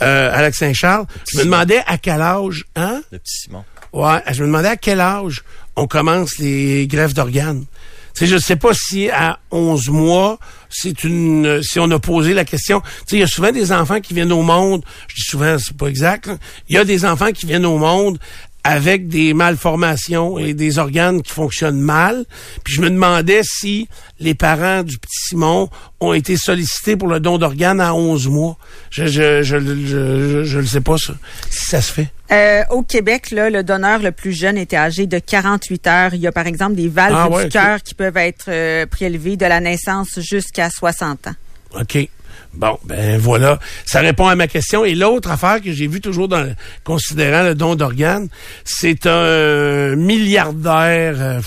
[0.01, 1.05] euh, à Lac-Saint-Charles.
[1.31, 3.01] Je me demandais à quel âge, hein?
[3.11, 3.63] Le petit Simon.
[3.93, 5.43] Ouais, je me demandais à quel âge
[5.75, 7.65] on commence les greffes d'organes.
[8.13, 12.33] Tu sais, je sais pas si à 11 mois, c'est une, si on a posé
[12.33, 12.79] la question.
[12.81, 14.83] Tu sais, il y a souvent des enfants qui viennent au monde.
[15.07, 16.29] Je dis souvent, c'est pas exact.
[16.69, 18.17] Il y a des enfants qui viennent au monde
[18.65, 22.25] avec des malformations et des organes qui fonctionnent mal.
[22.63, 23.87] Puis je me demandais si
[24.19, 28.57] les parents du petit Simon ont été sollicités pour le don d'organes à 11 mois.
[28.89, 31.13] Je je je je, je, je le sais pas ça.
[31.51, 32.07] Si ça se fait.
[32.31, 36.13] Euh, au Québec, là, le donneur le plus jeune était âgé de 48 heures.
[36.15, 38.87] Il y a par exemple des valves Ah ouais, du cœur qui peuvent être euh,
[38.87, 41.35] prélevées de la naissance jusqu'à 60 ans.
[41.79, 42.09] OK.
[42.55, 43.59] Bon, ben voilà.
[43.85, 44.85] Ça répond à ma question.
[44.85, 48.29] Et l'autre affaire que j'ai vue toujours dans considérant le don d'organes,
[48.63, 51.41] c'est un milliardaire, euh,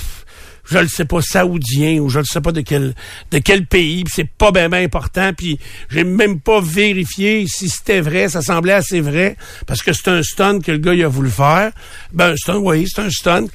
[0.66, 2.94] je le sais pas, saoudien ou je ne sais pas de quel
[3.30, 4.04] de quel pays.
[4.12, 5.32] C'est pas bien important.
[5.36, 5.58] Puis
[5.90, 8.28] j'ai même pas vérifié si c'était vrai.
[8.28, 11.30] Ça semblait assez vrai parce que c'est un stunt que le gars il a voulu
[11.30, 11.72] faire.
[12.12, 13.46] Ben, un, oui, c'est un stunt.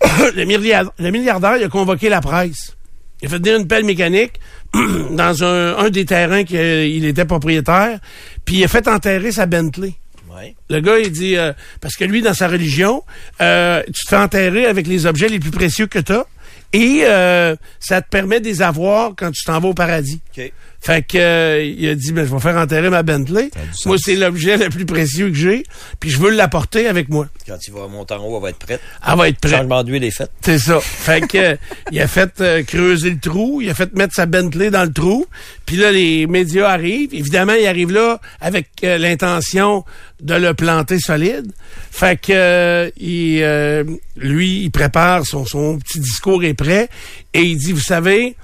[0.36, 2.76] le, le milliardaire, il a convoqué la presse.
[3.24, 4.38] Il a fait venir une pelle mécanique
[4.74, 7.98] dans un, un des terrains qu'il était propriétaire,
[8.44, 9.94] puis il a fait enterrer sa Bentley.
[10.30, 10.54] Ouais.
[10.68, 13.02] Le gars, il dit, euh, parce que lui, dans sa religion,
[13.40, 16.26] euh, tu te fais enterrer avec les objets les plus précieux que tu as,
[16.74, 20.20] et euh, ça te permet de les avoir quand tu t'en vas au paradis.
[20.84, 23.50] Fait que euh, il a dit ben je vais faire enterrer ma Bentley.
[23.86, 25.64] Moi c'est l'objet le plus précieux que j'ai,
[25.98, 27.26] puis je veux l'apporter avec moi.
[27.46, 28.80] Quand il va monter en haut, elle va être prête.
[29.06, 29.54] Elle va être prête.
[29.54, 30.30] Changement d'huile est fait.
[30.42, 30.80] C'est ça.
[30.80, 31.56] Fait que euh,
[31.92, 34.92] il a fait euh, creuser le trou, il a fait mettre sa Bentley dans le
[34.92, 35.26] trou,
[35.64, 37.14] puis là les médias arrivent.
[37.14, 39.84] Évidemment, ils arrivent là avec l'intention
[40.20, 41.52] de le planter solide.
[41.90, 43.84] Fait que euh, il, euh,
[44.16, 46.88] lui, il prépare son, son petit discours est prêt
[47.32, 48.36] et il dit, vous savez,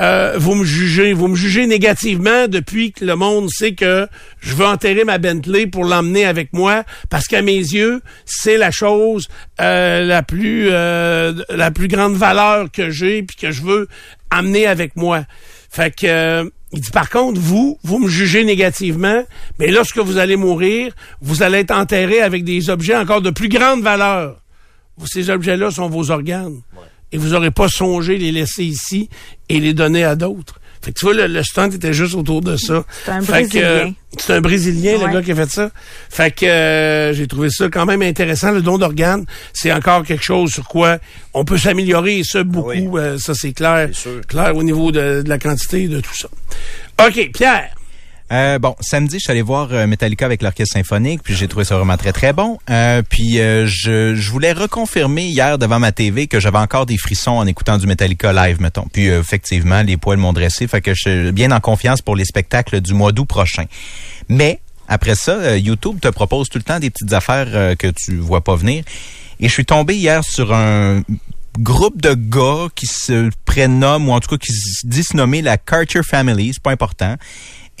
[0.00, 4.08] euh, vous me jugez, vous me jugez négativement depuis que le monde sait que
[4.40, 8.70] je veux enterrer ma Bentley pour l'emmener avec moi parce qu'à mes yeux, c'est la
[8.70, 9.28] chose
[9.60, 13.88] euh, la plus euh, la plus grande valeur que j'ai puis que je veux
[14.30, 15.24] amener avec moi.
[15.70, 19.22] Fait que euh, il dit par contre vous, vous me jugez négativement,
[19.58, 23.48] mais lorsque vous allez mourir, vous allez être enterré avec des objets encore de plus
[23.48, 24.36] grande valeur.
[25.06, 26.60] Ces objets-là sont vos organes.
[27.12, 29.08] Et vous n'aurez pas songé les laisser ici
[29.48, 30.56] et les donner à d'autres.
[30.82, 32.84] Fait que tu vois, le, le stunt était juste autour de ça.
[33.04, 33.94] C'est un Fait que, euh, Brésilien.
[34.16, 35.70] c'est un Brésilien, le gars qui a fait ça.
[36.08, 38.50] Fait que euh, j'ai trouvé ça quand même intéressant.
[38.50, 40.96] Le don d'organes, c'est encore quelque chose sur quoi
[41.34, 42.70] on peut s'améliorer et ça beaucoup.
[42.70, 42.88] oui.
[42.94, 43.90] euh, ça, c'est clair.
[43.92, 44.20] C'est sûr.
[44.26, 46.28] Clair au niveau de, de la quantité de tout ça.
[47.06, 47.74] OK, Pierre.
[48.32, 51.64] Euh, bon, samedi, je suis allé voir euh, Metallica avec l'orchestre symphonique, puis j'ai trouvé
[51.64, 52.58] ça vraiment très très bon.
[52.70, 56.96] Euh, puis euh, je, je voulais reconfirmer hier devant ma TV que j'avais encore des
[56.96, 58.86] frissons en écoutant du Metallica live, mettons.
[58.92, 62.14] Puis euh, effectivement, les poils m'ont dressé, fait que je suis bien en confiance pour
[62.14, 63.64] les spectacles du mois d'août prochain.
[64.28, 68.16] Mais après ça, euh, YouTube te propose tout le temps des petites affaires que tu
[68.16, 68.84] vois pas venir.
[69.40, 71.02] Et je suis tombé hier sur un
[71.58, 75.58] groupe de gars qui se prénomment, ou en tout cas qui se disent nommer la
[75.58, 77.16] Carter Family, c'est pas important.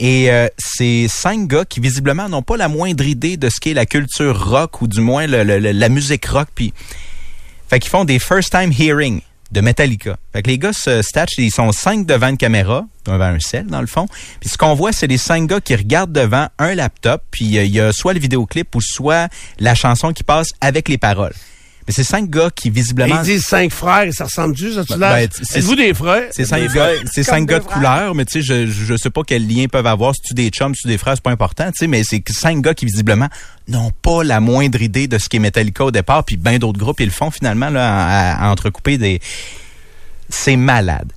[0.00, 3.74] Et euh, c'est cinq gars qui visiblement n'ont pas la moindre idée de ce qu'est
[3.74, 6.48] la culture rock ou du moins la musique rock.
[6.54, 6.72] Puis,
[7.68, 9.20] fait qu'ils font des first time hearing
[9.52, 10.16] de Metallica.
[10.32, 13.66] Fait que les gars se statchent, ils sont cinq devant une caméra, devant un sel
[13.66, 14.06] dans le fond.
[14.40, 17.64] Puis ce qu'on voit, c'est les cinq gars qui regardent devant un laptop, puis euh,
[17.64, 21.34] il y a soit le vidéoclip ou soit la chanson qui passe avec les paroles.
[21.90, 24.92] Mais c'est cinq gars qui visiblement Ils disent cinq frères, et ça ressemble-tu, ça, tu
[24.92, 25.12] Ben, l'as?
[25.26, 26.28] ben, c'est- Êtes-vous des frères?
[26.30, 29.22] c'est cinq gars, c'est cinq gars de couleur, mais tu sais, je, je sais pas
[29.26, 30.14] quel lien ils peuvent avoir.
[30.14, 32.22] Si tu des chums, si tu des frères, c'est pas important, tu sais, mais c'est
[32.28, 33.26] cinq gars qui visiblement
[33.66, 37.00] n'ont pas la moindre idée de ce qu'est Metallica au départ, puis bien d'autres groupes
[37.00, 38.04] ils le font finalement là,
[38.36, 39.18] à, à entrecouper des.
[40.28, 41.12] C'est malade.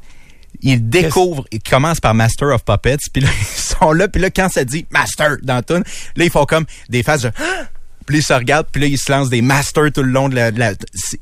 [0.63, 4.31] Ils découvrent, ils commencent par Master of Puppets, puis là ils sont là, puis là
[4.31, 5.83] quand ça dit Master dans la tune,
[6.15, 7.31] là ils font comme des phases de
[8.05, 10.35] puis ils se regardent, puis là, ils se lancent des masters tout le long de
[10.35, 10.51] la...
[10.51, 10.57] tu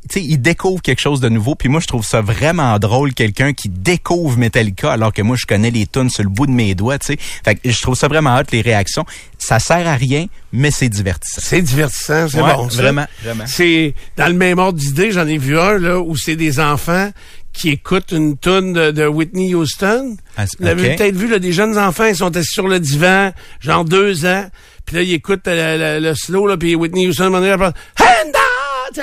[0.09, 1.55] sais, ils découvrent quelque chose de nouveau.
[1.55, 5.45] Puis moi, je trouve ça vraiment drôle, quelqu'un qui découvre Metallica, alors que moi, je
[5.45, 7.17] connais les tunes sur le bout de mes doigts, tu sais.
[7.43, 9.05] Fait que je trouve ça vraiment hot, les réactions.
[9.37, 11.41] Ça sert à rien, mais c'est divertissant.
[11.43, 12.69] C'est divertissant, c'est Ouais, bon.
[12.69, 12.81] ça.
[12.81, 13.45] vraiment, vraiment.
[13.47, 17.09] C'est dans le même ordre d'idée, j'en ai vu un là où c'est des enfants
[17.53, 20.15] qui écoutent une tune de, de Whitney Houston.
[20.37, 23.31] Ah, Vous l'avez peut-être vu là, des jeunes enfants, ils sont assis sur le divan,
[23.59, 24.45] genre deux ans,
[24.85, 27.41] puis là ils écoutent euh, le, le slow là, puis Whitney Houston, à un moment
[27.41, 28.33] donné, elle Hand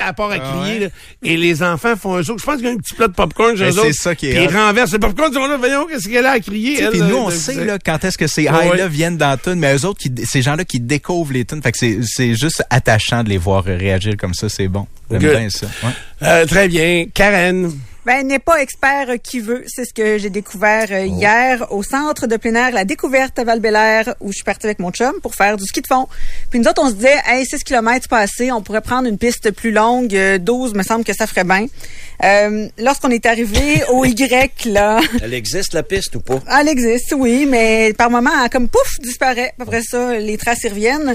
[0.06, 0.84] Elle part à Ah crier, ouais.
[0.84, 0.88] là.
[1.22, 2.36] et les enfants font un saut.
[2.38, 4.26] Je pense qu'il y a un petit plat de popcorn chez Ben, c'est ça qui
[4.28, 6.80] est Puis ils renversent le popcorn, ils là, voyons, qu'est-ce qu'elle a à crier.
[6.82, 8.66] Elle, puis nous, on sait là, quand est-ce que ces Ouais.
[8.68, 11.62] high-là viennent dans la tune, mais eux autres, qui, ces gens-là qui découvrent les tunes,
[11.62, 14.86] fait que c'est, c'est juste attachant de les voir réagir comme ça, c'est bon.
[15.10, 15.66] J'aime bien ça.
[15.82, 15.90] Ouais.
[16.22, 17.06] Euh, très bien.
[17.14, 17.72] Karen.
[18.08, 19.64] Ben, n'est pas expert euh, qui veut.
[19.66, 21.14] C'est ce que j'ai découvert euh, Oh.
[21.18, 23.60] hier au centre de plein air La Découverte à val
[24.20, 26.08] où je suis partie avec mon chum pour faire du ski de fond.
[26.48, 29.18] Puis nous autres, on se disait, hey, 6 km pas assez, on pourrait prendre une
[29.18, 31.66] piste plus longue, euh, 12, me semble que ça ferait bien.
[32.24, 36.40] Euh, Lorsqu'on est arrivé au Y, là, Elle existe, la piste, ou pas?
[36.58, 39.52] elle existe, oui, mais par moment, elle, comme pouf, disparaît.
[39.60, 41.14] Après ça, les traces y reviennent.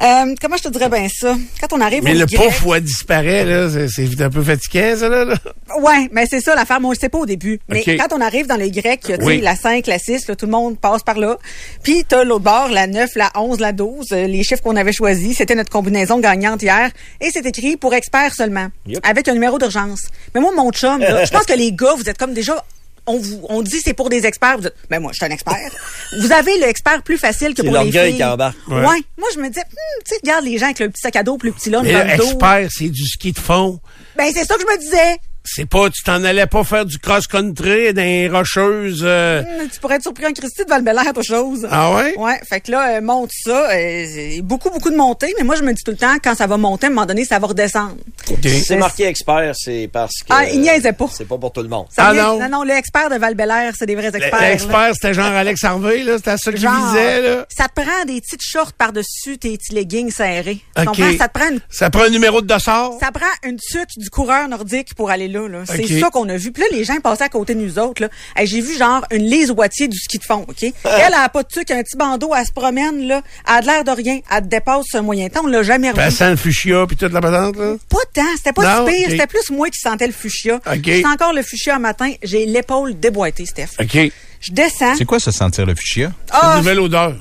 [0.00, 1.36] Euh, comment je te dirais bien ça?
[1.60, 4.96] Quand on arrive Mais au le Y, pouf ouais, disparaît, là, c'est- un peu fatigant,
[4.96, 5.24] ça, là.
[5.24, 5.34] là.
[5.80, 6.80] Ouais, mais c'est ça l'affaire.
[6.80, 7.58] Moi, je sais pas au début.
[7.68, 9.40] Mais quand on arrive dans le Y, il y a tu sais, Oui.
[9.40, 11.36] la 5, la 6, là, tout le monde passe par là.
[11.82, 14.92] Puis t'as l'autre bord, la 9, la 11, la 12, euh, les chiffres qu'on avait
[14.92, 15.36] choisis.
[15.36, 16.90] C'était notre combinaison gagnante hier.
[17.20, 19.00] Et c'est écrit pour experts seulement, Yep.
[19.04, 20.02] avec un numéro d'urgence.
[20.34, 22.64] Mais moi, mon chum, là, je pense que les gars, vous êtes comme déjà...
[23.08, 24.56] On, vous, on dit c'est pour des experts.
[24.56, 25.56] Vous dites, ben moi, je suis un expert.
[26.20, 28.16] vous avez l'expert plus facile que pour les l'orgueil filles.
[28.18, 28.56] qui embarque.
[28.68, 28.82] Ouais.
[29.16, 31.22] Moi, je me disais, Hmm, tu sais, regarde les gens avec le petit sac à
[31.22, 32.24] dos plus petit là, Mais le dos.
[32.24, 33.80] expert, c'est du ski de fond.
[34.16, 35.16] Ben, c'est ça que je me disais.
[35.54, 39.00] C'est pas, tu t'en allais pas faire du cross-country dans les rocheuses.
[39.02, 41.66] euh, Hmm, Tu pourrais être surpris en Christie de val autre chose.
[41.70, 42.14] Ah ouais?
[42.18, 43.70] Ouais, fait que là, euh, monte ça.
[43.70, 46.46] euh, beaucoup, beaucoup de montées, mais moi, je me dis tout le temps, quand ça
[46.46, 47.96] va monter, à un moment donné, ça va redescendre.
[48.42, 50.26] C'est marqué expert, c'est parce que.
[50.30, 51.08] Ah, il niaisait pas.
[51.12, 51.86] C'est pas pour tout le monde.
[51.90, 52.40] Ça Ah, vient- non.
[52.40, 53.34] non, non, le expert de val
[53.78, 54.40] c'est des vrais experts.
[54.40, 56.16] L'expert, c'était genre Alex Harvey, là.
[56.18, 57.46] C'était ça qu'il Genre, visait, là.
[57.48, 60.60] ça te prend des petites shorts par-dessus tes petits leggings serrés.
[60.76, 60.86] Tu OK.
[60.88, 61.18] comprends?
[61.18, 62.92] Ça te prend une Ça prend un numéro de dossard.
[63.00, 65.37] ça prend une tuque du coureur nordique pour aller là.
[65.46, 65.62] Là.
[65.66, 66.50] C'est ça qu'on a vu.
[66.52, 68.02] Puis là, les gens passaient à côté de nous autres.
[68.02, 68.08] là.
[68.36, 70.44] Hey, J'ai vu genre une Lise Wattier du ski de fond.
[70.48, 70.62] OK?
[70.62, 73.06] Elle, elle a pas de tuque, un petit bandeau, elle se promène.
[73.06, 73.22] là.
[73.46, 74.20] Elle a de l'air de rien.
[74.34, 75.42] Elle te dépasse un moyen temps.
[75.44, 76.00] On l'a jamais revu.
[76.00, 77.74] Passant le fuchsia puis toute la patente, là?
[77.88, 80.56] Pas tant, c'était pas Non, si pire, c'était plus moi qui sentais le fuchsia.
[80.66, 80.80] Ok.
[80.86, 83.68] Je sens encore le fuchsia un matin, j'ai l'épaule déboîtée, Steph.
[83.80, 84.10] OK.
[84.40, 84.94] Je descends.
[84.96, 86.12] C'est quoi ça sentir le fuchsia?
[86.30, 87.16] Ah, Une nouvelle odeur.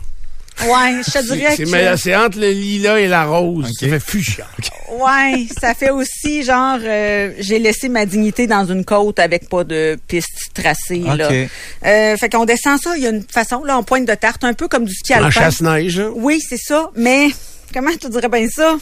[0.65, 3.71] Ouais, je te dirais C'est que mais c'est entre le lilas et la rose.
[3.79, 4.45] Ça fait fuchsia.
[4.91, 9.63] ouais, ça fait aussi genre euh, j'ai laissé ma dignité dans une côte avec pas
[9.63, 11.27] de piste tracée là.
[11.29, 11.49] Ok.
[11.85, 14.43] Euh, fait qu'on descend ça, il y a une façon là en pointe de tarte
[14.43, 15.29] un peu comme du ski En alpin.
[15.31, 16.09] chasse-neige, là.
[16.15, 17.27] Oui, c'est ça, mais
[17.73, 18.75] comment tu dirais bien ça?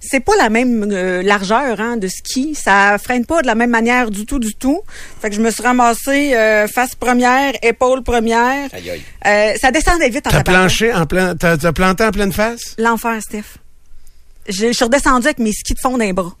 [0.00, 2.54] C'est pas la même euh, largeur hein, de ski.
[2.54, 4.80] Ça freine pas de la même manière du tout, du tout.
[5.20, 8.68] Fait que je me suis ramassée euh, face première, épaule première.
[8.72, 9.02] Aïe, aïe.
[9.26, 12.74] Euh, ça descendait vite en T'as planché en plein, t'as t'as planté en pleine face?
[12.78, 13.58] L'enfer, Steph.
[14.48, 16.34] Je je suis redescendue avec mes skis de fond d'un bras.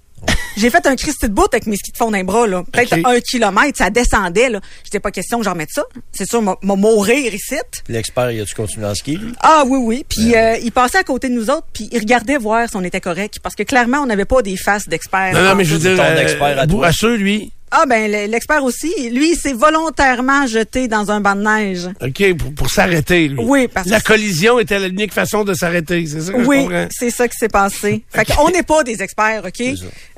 [0.56, 2.64] J'ai fait un Christy de bout avec mes skis de fond d'un bras, là.
[2.72, 4.60] Peut-être un kilomètre, ça descendait, là.
[4.82, 5.84] J'étais pas question que j'en remette ça.
[6.12, 7.56] C'est sûr, m'a m'a mourir ici.
[7.84, 9.32] Puis l'expert, il a-tu continué en ski, lui?
[9.40, 10.04] Ah oui, oui.
[10.08, 12.82] Puis euh, il passait à côté de nous autres, puis il regardait voir si on
[12.82, 13.38] était correct.
[13.42, 15.32] Parce que clairement, on n'avait pas des faces d'experts.
[15.34, 16.86] Non, non, mais je veux dire, ton euh, expert à toi.
[16.86, 17.52] à ceux, lui.
[17.70, 21.88] Ah ben le- l'expert aussi, lui, il s'est volontairement jeté dans un banc de neige.
[22.02, 23.38] OK, pour, pour s'arrêter, lui.
[23.42, 26.66] Oui, parce La que- collision était l'unique façon de s'arrêter, c'est ça que je Oui,
[26.90, 28.04] c'est ça qui s'est passé.
[28.10, 29.60] Fait qu'on n'est pas des experts, OK?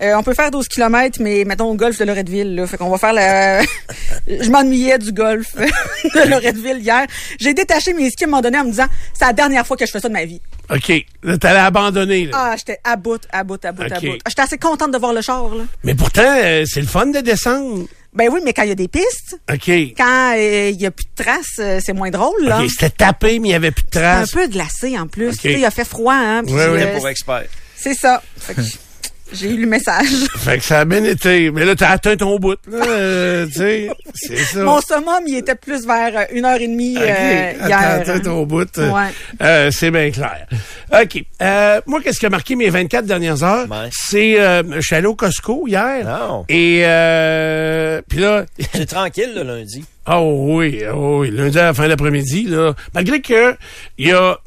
[0.02, 2.66] Euh, on peut faire 12 km, mais mettons au golf de Loretteville, là.
[2.66, 3.62] Fait qu'on va faire la...
[4.28, 7.06] Je m'ennuyais du golf de Loretteville hier.
[7.40, 9.76] J'ai détaché mes skis à un moment donné en me disant, c'est la dernière fois
[9.76, 10.40] que je fais ça de ma vie.
[10.72, 12.32] OK, là, t'allais abandonner, là.
[12.34, 14.18] Ah, j'étais à bout, à bout, à bout, à bout.
[14.28, 15.64] J'étais assez contente de voir le char, là.
[15.84, 17.86] Mais pourtant, euh, c'est le fun de descendre.
[18.12, 19.68] Ben oui, mais quand il y a des pistes, OK.
[19.96, 22.60] quand euh, il y a plus de traces, euh, c'est moins drôle, là.
[22.62, 24.30] OK, c'était tapé, mais il n'y avait plus de un traces.
[24.32, 25.28] peu glacé en plus.
[25.28, 25.34] OK.
[25.36, 26.42] Tu sais, il a fait froid, hein.
[26.44, 26.60] puis, ouais.
[26.60, 27.44] euh, Pour expert.
[27.76, 28.20] c'est ça.
[28.36, 28.60] Fait que
[29.32, 30.06] j'ai eu le message.
[30.38, 31.50] Fait que ça a bien été.
[31.50, 32.86] Mais là, t'as atteint ton bout, là.
[32.86, 34.62] euh, tu sais, c'est ça.
[34.62, 37.78] Mon summum, il était plus vers euh, une heure et demie euh, hier.
[37.78, 38.20] attends hein.
[38.20, 38.78] ton bout.
[38.78, 39.08] euh, Ouais.
[39.42, 40.46] euh, c'est bien clair.
[40.92, 41.24] OK.
[41.42, 43.68] Euh, moi, qu'est-ce qui a marqué mes 24 dernières heures?
[43.70, 43.88] Ouais.
[43.92, 44.40] C'est...
[44.40, 46.04] Euh, je suis allé au Costco hier.
[46.04, 46.44] Non.
[46.48, 46.82] Et...
[46.84, 48.44] Euh, Puis là...
[48.74, 49.84] C'est tranquille le lundi.
[50.06, 52.72] Oh oui, oh oui, lundi à la fin d'après-midi, là.
[52.94, 53.54] Malgré que
[53.98, 54.38] il y a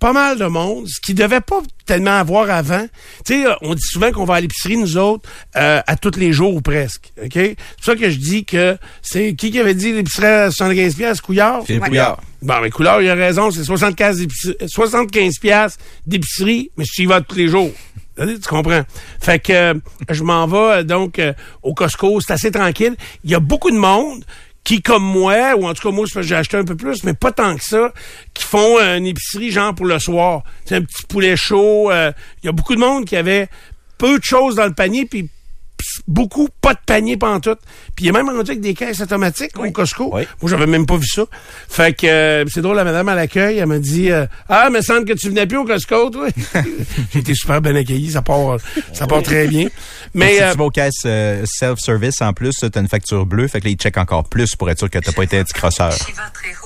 [0.00, 2.86] pas mal de monde, ce qui devait pas tellement avoir avant.
[3.26, 6.32] Tu sais, on dit souvent qu'on va à l'épicerie, nous autres, euh, à tous les
[6.32, 7.12] jours ou presque.
[7.22, 7.30] OK?
[7.34, 10.94] C'est pour ça que je dis que c'est qui qui avait dit l'épicerie à 75
[10.96, 11.64] piastres, Couillard?
[11.64, 11.88] Philippe Ouais.
[11.90, 12.20] Couillard.
[12.42, 17.06] Bon, mais Couillard, il a raison, c'est 75, d'épicerie- 75 piastres d'épicerie, mais tu y
[17.06, 17.70] vas tous les jours.
[18.16, 18.82] Tu comprends?
[19.20, 19.74] Fait que euh,
[20.10, 21.32] je m'en vais euh, donc euh,
[21.62, 22.94] au Costco, c'est assez tranquille.
[23.24, 24.24] Il y a beaucoup de monde
[24.64, 27.32] qui, comme moi, ou en tout cas moi, j'ai acheté un peu plus, mais pas
[27.32, 27.92] tant que ça,
[28.34, 30.42] qui font euh, une épicerie genre pour le soir.
[30.64, 31.90] C'est un petit poulet chaud.
[31.90, 33.48] euh, Il y a beaucoup de monde qui avait
[33.98, 35.28] peu de choses dans le panier, puis
[36.06, 37.58] beaucoup pas de panier pantoute.
[37.96, 40.10] Puis il est même rendu avec des caisses automatiques au Costco.
[40.12, 40.22] Oui.
[40.40, 41.22] Moi, j'avais même pas vu ça.
[41.68, 44.80] Fait que euh, c'est drôle, la madame à l'accueil, elle m'a dit euh, Ah, me
[44.80, 46.28] semble que tu venais plus au Costco, toi.
[47.12, 48.56] J'ai été super bien accueilli, ça part,
[48.92, 49.68] ça part très bien.
[50.14, 53.26] Mais si euh, tu vas aux caisses euh, self-service, en plus, tu as une facture
[53.26, 55.38] bleue, fait que là, ils checkent encore plus pour être sûr que t'as pas été
[55.38, 55.92] un petit crosseur.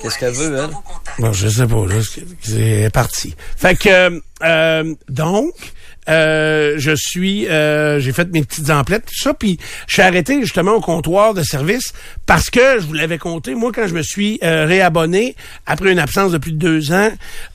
[0.03, 0.71] Qu'est-ce qu'elle veut, elle?
[1.19, 3.35] Bon, je sais pas, là, c'est- c'est parti.
[3.57, 5.53] Fait que, euh, euh, donc,
[6.09, 10.41] euh, je suis, euh, j'ai fait mes petites emplettes, tout ça, puis je suis arrêté
[10.41, 11.93] justement au comptoir de service
[12.27, 15.35] parce que, je vous l'avais compté, moi, quand je me suis euh, réabonné,
[15.67, 17.11] après une absence de plus de deux ans,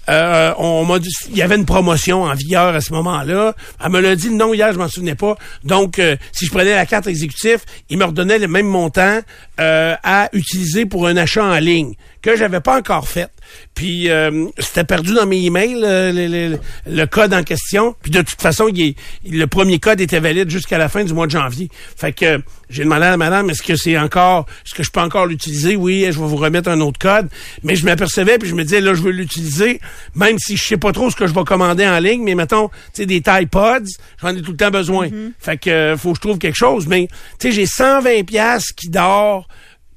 [0.10, 3.56] euh, on m'a dit, il y avait une promotion en vigueur à ce moment-là.
[3.84, 5.38] Elle me l'a dit, non, hier, je m'en souvenais pas.
[5.64, 9.22] Donc, euh, si je prenais la carte exécutive, il me redonnait le même montant
[9.60, 13.30] euh, à utiliser pour un achat en ligne que j'avais pas encore fait.
[13.76, 17.94] Puis euh, c'était perdu dans mes emails euh, le, code en question.
[18.02, 21.32] Puis de toute façon, le premier code était valide jusqu'à la fin du mois de
[21.32, 21.70] janvier.
[21.98, 25.00] Fait que j'ai demandé à la madame est-ce que c'est encore est-ce que je peux
[25.00, 25.76] encore l'utiliser?
[25.76, 27.28] Oui, je vais vous remettre un autre code.
[27.64, 29.82] Mais je m'apercevais puis je me disais là je veux l'utiliser
[30.16, 32.70] même si je sais pas trop ce que je vais commander en ligne, mais mettons
[32.70, 33.90] tu sais des Tide Pods,
[34.22, 35.10] j'en ai tout le temps besoin.
[35.40, 36.88] Fait que euh, faut que je trouve quelque chose.
[36.88, 37.08] Mais
[37.40, 39.48] tu sais j'ai 120 pièces qui dort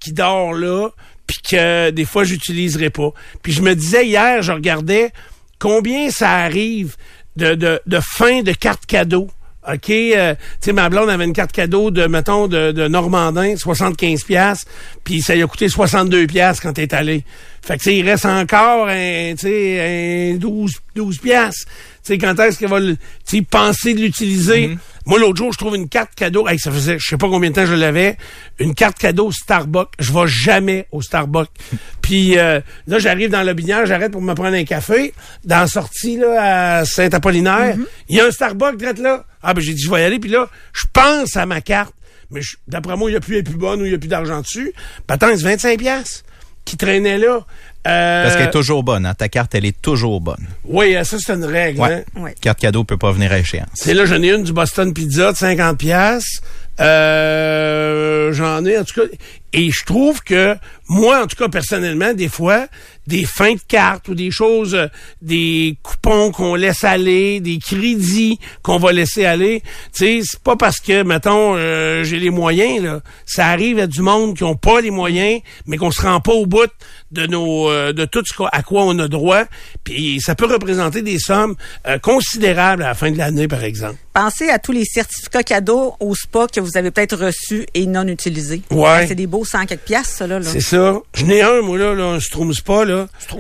[0.01, 0.89] qui dort là,
[1.27, 3.11] puis que des fois j'utiliserai pas.
[3.43, 5.13] Puis je me disais hier, je regardais
[5.59, 6.97] combien ça arrive
[7.37, 9.29] de, de, de fin de carte cadeau.
[9.67, 13.55] OK, euh, tu sais, ma blonde avait une carte cadeau de, mettons, de, de Normandin,
[13.57, 14.65] 75 pièces
[15.05, 17.25] puis ça lui a coûté 62 pièces quand t'es allé.
[17.63, 21.65] Fait que, tu sais, il reste encore un, tu sais, un 12, 12 pièces.
[21.65, 21.69] Tu
[22.03, 22.81] sais, quand est-ce qu'elle va
[23.27, 24.77] tu penser de l'utiliser?
[25.05, 26.47] Moi, l'autre jour, je trouve une carte cadeau.
[26.49, 28.17] Hey, ça faisait, je sais pas combien de temps je l'avais.
[28.59, 29.91] Une carte cadeau Starbucks.
[29.99, 31.51] Je vais jamais au Starbucks.
[32.03, 35.13] Puis euh, là, j'arrive dans le binière, j'arrête pour me prendre un café.
[35.45, 37.77] Dans la sortie, là, à Saint-Apollinaire,
[38.09, 39.25] il y a un Starbucks direct là.
[39.43, 40.19] Ah, ben, j'ai dit, je vais y aller.
[40.19, 41.95] Puis là, je pense à ma carte.
[42.31, 43.99] Mais d'après moi, il n'y a plus, elle est plus bonne ou il n'y a
[43.99, 44.73] plus d'argent dessus.
[45.09, 46.25] Ben, attends, c'est 25 pièces
[46.65, 47.45] qui traînait là.
[47.87, 49.07] Euh, Parce qu'elle est toujours bonne.
[49.07, 49.15] hein.
[49.15, 50.47] Ta carte, elle est toujours bonne.
[50.65, 51.81] Oui, ça, c'est une règle.
[51.81, 52.05] Ouais.
[52.17, 52.21] hein.
[52.21, 52.35] Ouais.
[52.41, 53.69] Carte cadeau peut pas venir à échéance.
[53.75, 56.41] C'est là, j'en ai une du Boston Pizza de 50 pièces.
[56.81, 59.07] Euh, j'en ai en tout cas
[59.53, 60.57] et je trouve que
[60.89, 62.67] moi en tout cas personnellement des fois
[63.07, 64.87] des fins de carte ou des choses euh,
[65.21, 69.63] des coupons qu'on laisse aller, des crédits qu'on va laisser aller,
[69.93, 73.87] tu sais, c'est pas parce que mettons euh, j'ai les moyens là, ça arrive à
[73.87, 76.71] du monde qui ont pas les moyens mais qu'on se rend pas au bout
[77.13, 79.45] de nos euh, de tout ce à quoi on a droit,
[79.85, 81.55] puis ça peut représenter des sommes
[81.87, 83.97] euh, considérables à la fin de l'année par exemple.
[84.15, 88.07] Pensez à tous les certificats cadeaux au spa que vous avez peut-être reçus et non
[88.07, 88.63] utilisés.
[88.71, 89.07] Ouais.
[89.07, 90.39] C'est des beaux 100 quelques piastres, ça, là.
[90.39, 90.45] là.
[90.45, 91.01] C'est ça.
[91.15, 92.92] Je n'ai un, moi, là, là un Strom Spa, là,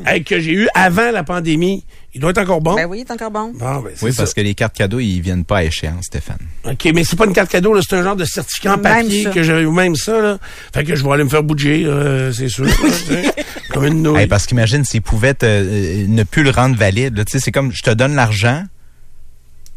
[0.06, 1.84] hey, que j'ai eu avant la pandémie.
[2.14, 2.74] Il doit être encore bon.
[2.74, 3.52] Ben oui, c'est encore bon.
[3.54, 4.22] Bon, ben, Oui, ça.
[4.22, 6.36] parce que les cartes cadeaux, ils viennent pas à échéance, Stéphane.
[6.64, 9.24] OK, mais c'est pas une carte cadeau, là, c'est un genre de certificat en papier
[9.32, 10.38] que j'avais ou même ça, là.
[10.74, 12.66] Fait que je vais aller me faire bouger, là, c'est sûr.
[13.72, 14.20] Comme une nouille.
[14.20, 17.16] Hey, parce qu'imagine s'ils pouvaient te, euh, ne plus le rendre valide.
[17.16, 17.24] là.
[17.24, 18.64] Tu sais, c'est comme je te donne l'argent,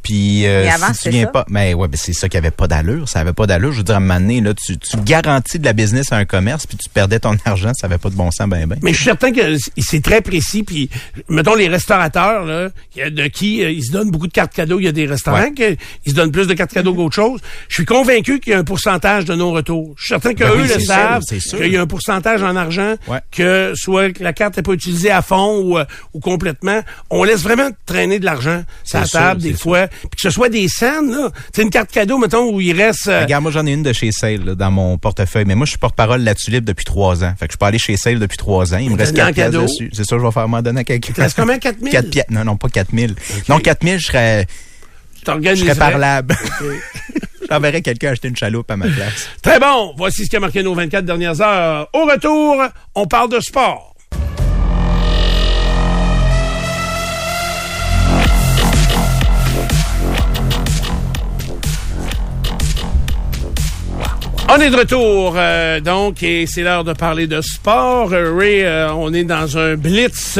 [0.05, 1.31] Puis euh, avant, si tu viens ça?
[1.31, 3.09] pas, mais ouais, ben c'est ça qui avait pas d'allure.
[3.09, 3.71] Ça avait pas d'allure.
[3.71, 6.17] Je veux dire, à un moment donné, là, tu, tu garantis de la business à
[6.17, 8.77] un commerce, puis tu perdais ton argent, ça avait pas de bon sens, ben ben.
[8.83, 10.61] Mais je suis certain que c'est très précis.
[10.63, 10.89] Puis,
[11.27, 14.53] mettons, les restaurateurs, là, y a de qui euh, ils se donnent beaucoup de cartes
[14.53, 14.79] cadeaux.
[14.79, 15.53] Il y a des restaurants Ouais.
[15.53, 15.63] qui
[16.05, 17.41] ils se donnent plus de cartes cadeaux qu'autre chose.
[17.67, 19.95] Je suis convaincu qu'il y a un pourcentage de non-retour.
[19.97, 21.57] Je suis certain qu'eux Ben oui, le sûr, savent, c'est sûr.
[21.57, 23.19] qu'il y a un pourcentage en argent, Ouais.
[23.31, 26.81] que soit que la carte n'est pas utilisée à fond ou, euh, ou complètement.
[27.09, 29.87] On laisse vraiment traîner de l'argent sur la C'est sûr, table des fois.
[30.01, 31.29] Puis que ce soit des scènes, là.
[31.53, 33.07] C'est une carte cadeau, mettons, où il reste...
[33.07, 35.65] euh, Regarde, moi j'en ai une de chez Sale là, dans mon portefeuille, mais moi
[35.65, 37.33] je suis porte-parole de la tulipe depuis trois ans.
[37.39, 38.77] Fait que je peux aller chez Sale depuis trois ans.
[38.77, 39.61] Il me reste Donner en quatre pièces cadeau.
[39.63, 39.89] dessus.
[39.93, 41.09] C'est ça, je vais faire m'en donner à quelqu'un.
[41.09, 41.91] Il te reste combien, 4 000?
[41.91, 42.25] Quatre pièces.
[42.29, 43.15] Non, non, pas 4000.
[43.49, 44.47] Non, 4000, je serais,
[45.25, 46.35] je serais parlable.
[47.49, 49.29] J'enverrais quelqu'un acheter une chaloupe à ma place.
[49.41, 49.93] Très bon.
[49.97, 51.87] Voici ce qui a marqué nos 24 dernières heures.
[51.93, 52.57] Au retour,
[52.95, 53.94] on parle de sport.
[64.47, 68.13] On est de retour, euh, donc, et c'est l'heure de parler de sport.
[68.13, 70.39] Euh, Ray, euh, on est dans un blitz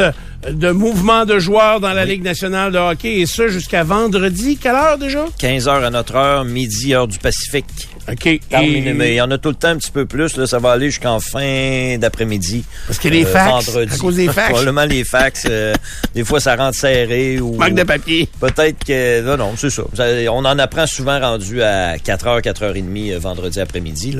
[0.50, 4.56] de mouvement de joueurs dans la Ligue nationale de hockey, et ce jusqu'à vendredi.
[4.56, 5.24] Quelle heure déjà?
[5.38, 7.88] 15 heures à notre heure, midi, heure du Pacifique.
[8.10, 8.40] OK.
[8.48, 8.90] Terminé.
[8.90, 10.36] Et- Mais il y en a tout le temps un petit peu plus.
[10.36, 12.64] Là, ça va aller jusqu'en fin d'après-midi.
[12.86, 13.94] Parce que les Euh, fax, vendredi.
[13.94, 14.48] à cause des fax.
[14.50, 15.42] Probablement les fax.
[15.50, 15.74] euh,
[16.14, 17.40] des fois, ça rentre serré.
[17.40, 18.28] ou Manque de papier.
[18.40, 19.22] Peut-être que...
[19.22, 19.82] Non, non, c'est ça.
[19.94, 24.16] Ça, On en apprend souvent rendu à 4h, 4h30 euh, vendredi après-midi.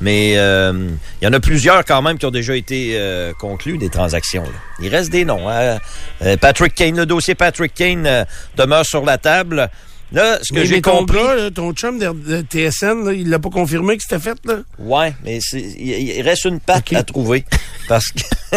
[0.00, 0.90] Mais euh,
[1.20, 4.44] il y en a plusieurs quand même qui ont déjà été euh, conclus, des transactions.
[4.80, 5.48] Il reste des noms.
[5.48, 5.78] hein.
[6.22, 8.24] Euh, Patrick Kane, le dossier Patrick Kane euh,
[8.56, 9.70] demeure sur la table.
[10.12, 11.18] Là, ce que j'ai ton compris...
[11.18, 14.58] là, ton chum de, de TSN, là, il l'a pas confirmé que c'était fait, là?
[14.78, 17.44] Ouais, mais il reste une patte à trouver
[17.88, 18.22] parce que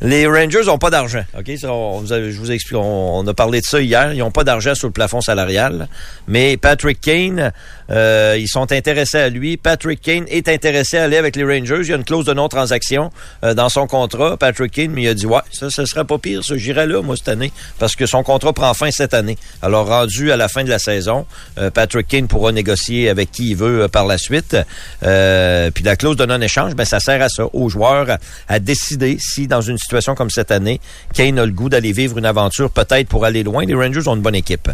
[0.00, 1.22] les Rangers ont pas d'argent.
[1.38, 2.78] Ok, Ça, on, vous a- je vous explique.
[2.78, 4.12] On, on a parlé de ça hier.
[4.14, 5.88] Ils ont pas d'argent sur le plafond salarial.
[6.28, 7.52] Mais Patrick Kane,
[7.90, 9.56] euh, ils sont intéressés à lui.
[9.58, 11.80] Patrick Kane est intéressé à aller avec les Rangers.
[11.82, 13.10] Il y a une clause de non-transaction
[13.44, 14.36] euh, dans son contrat.
[14.38, 16.42] Patrick Kane, mais il a dit ouais, ça, ce serait pas pire.
[16.42, 19.36] Ça, j'irais là moi cette année parce que son contrat prend fin cette année.
[19.62, 21.26] Alors rendu à la fin de la saison,
[21.58, 24.56] euh, Patrick Kane pourra négocier avec qui il veut euh, par la suite.
[25.02, 28.18] Euh, puis la clause de non-échange, ben ça sert à ça, aux joueurs à,
[28.48, 30.80] à décider si dans une situation comme cette année,
[31.14, 33.64] Kane a le goût d'aller vivre une aventure peut-être pour aller loin.
[33.64, 34.70] Les Rangers ont une bonne équipe.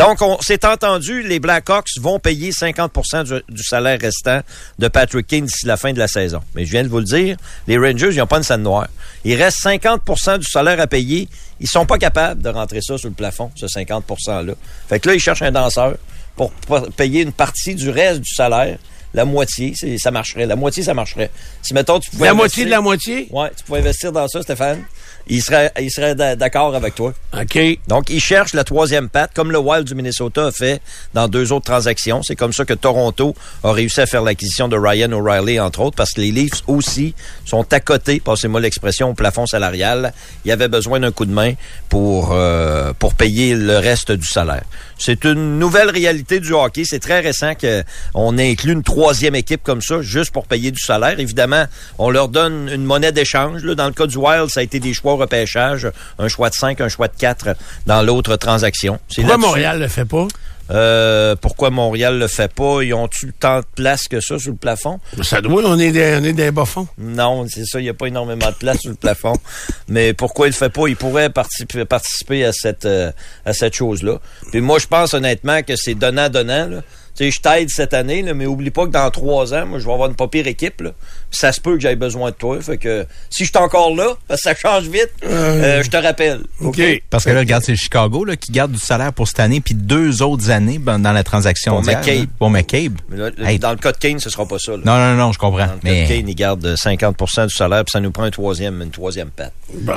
[0.00, 2.92] Donc, on s'est entendu, les Blackhawks vont payer 50
[3.24, 4.40] du, du salaire restant
[4.78, 6.40] de Patrick Kane d'ici la fin de la saison.
[6.54, 7.36] Mais je viens de vous le dire,
[7.66, 8.88] les Rangers, ils n'ont pas une scène noire.
[9.24, 11.28] Il reste 50% du salaire à payer.
[11.60, 14.54] Ils sont pas capables de rentrer ça sur le plafond, ce 50 %-là.
[14.88, 15.96] Fait que là, ils cherchent un danseur
[16.34, 18.78] pour pa- payer une partie du reste du salaire.
[19.12, 20.46] La moitié, ça marcherait.
[20.46, 21.30] La moitié, ça marcherait.
[21.62, 23.26] Si, mettons, tu pouvais La moitié de la moitié?
[23.30, 24.84] Ouais, tu pouvais investir dans ça, Stéphane.
[25.26, 27.12] Il serait, il serait d'a- d'accord avec toi.
[27.40, 27.58] OK.
[27.88, 30.80] Donc, ils cherchent la troisième patte, comme le Wild du Minnesota a fait
[31.14, 32.22] dans deux autres transactions.
[32.22, 35.96] C'est comme ça que Toronto a réussi à faire l'acquisition de Ryan O'Reilly, entre autres,
[35.96, 37.14] parce que les Leafs aussi
[37.44, 40.12] sont à côté, passez-moi l'expression, au plafond salarial.
[40.44, 41.52] Il y avait besoin d'un coup de main
[41.88, 44.64] pour, euh, pour payer le reste du salaire.
[45.00, 46.82] C'est une nouvelle réalité du hockey.
[46.84, 51.18] C'est très récent qu'on inclut une troisième équipe comme ça, juste pour payer du salaire.
[51.18, 51.64] Évidemment,
[51.98, 53.62] on leur donne une monnaie d'échange.
[53.62, 56.54] Dans le cas du Wild, ça a été des choix au repêchage, un choix de
[56.54, 59.00] 5, un choix de 4 dans l'autre transaction.
[59.08, 59.38] C'est Pourquoi.
[59.38, 60.28] Montréal le fait pas?
[60.70, 62.82] Euh, pourquoi Montréal le fait pas?
[62.82, 65.00] Ils ont-tu tant de place que ça sur le plafond?
[65.22, 66.86] Ça doit, on est des, on est des bas-fonds.
[66.98, 69.36] Non, c'est ça, il n'y a pas énormément de place sur le plafond.
[69.88, 70.86] Mais pourquoi il le fait pas?
[70.88, 73.10] Il pourrait participer, participer à cette, euh,
[73.44, 74.20] à cette chose-là.
[74.50, 76.80] Puis moi, je pense honnêtement que c'est donnant-donnant.
[77.24, 79.86] Sais, je t'aide cette année, là, mais oublie pas que dans trois ans, moi, je
[79.86, 80.80] vais avoir une pas pire équipe.
[80.80, 80.90] Là.
[81.30, 82.60] Ça se peut que j'aie besoin de toi.
[82.60, 85.96] Fait que si je suis encore là, parce que ça change vite, euh, je te
[85.96, 86.40] rappelle.
[86.60, 86.80] OK.
[87.10, 89.74] Parce que là, regarde, c'est Chicago là, qui garde du salaire pour cette année, puis
[89.74, 92.26] deux autres années ben, dans la transaction Pour McCabe.
[92.38, 92.94] Pour McCabe.
[93.08, 93.58] Mais là, Hey.
[93.58, 94.72] Dans le cas de Kane, ce sera pas ça.
[94.72, 94.78] là.
[94.84, 95.66] Non, non, non, je comprends.
[95.66, 98.22] Dans le cas Mais de Kane, il garde 50% du salaire, puis ça nous prend
[98.24, 99.52] un troisième, une troisième patte.
[99.72, 99.94] Bon.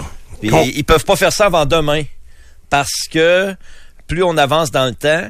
[0.50, 2.04] Con- ils peuvent pas faire ça avant demain.
[2.70, 3.56] Parce que
[4.08, 5.30] plus on avance dans le temps,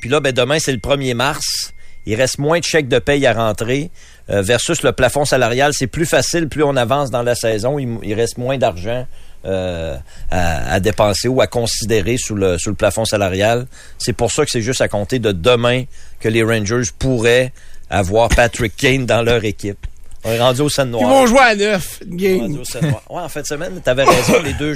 [0.00, 1.72] puis là, ben demain, c'est le 1er mars.
[2.06, 3.90] Il reste moins de chèques de paye à rentrer
[4.28, 5.72] euh, versus le plafond salarial.
[5.74, 7.78] C'est plus facile plus on avance dans la saison.
[7.78, 9.06] Il, il reste moins d'argent
[9.46, 9.96] euh,
[10.30, 13.66] à, à dépenser ou à considérer sous le, sous le plafond salarial.
[13.98, 15.84] C'est pour ça que c'est juste à compter de demain
[16.20, 17.52] que les Rangers pourraient
[17.88, 19.86] avoir Patrick Kane dans leur équipe.
[20.26, 21.08] On est rendu au Ils noire.
[21.08, 22.52] vont jouer à neuf, game.
[22.54, 24.40] Ouais, en fin de semaine, t'avais raison.
[24.42, 24.74] Les deux,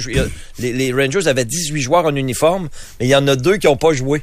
[0.59, 3.65] les, les Rangers avaient 18 joueurs en uniforme, mais il y en a deux qui
[3.65, 4.21] n'ont pas joué.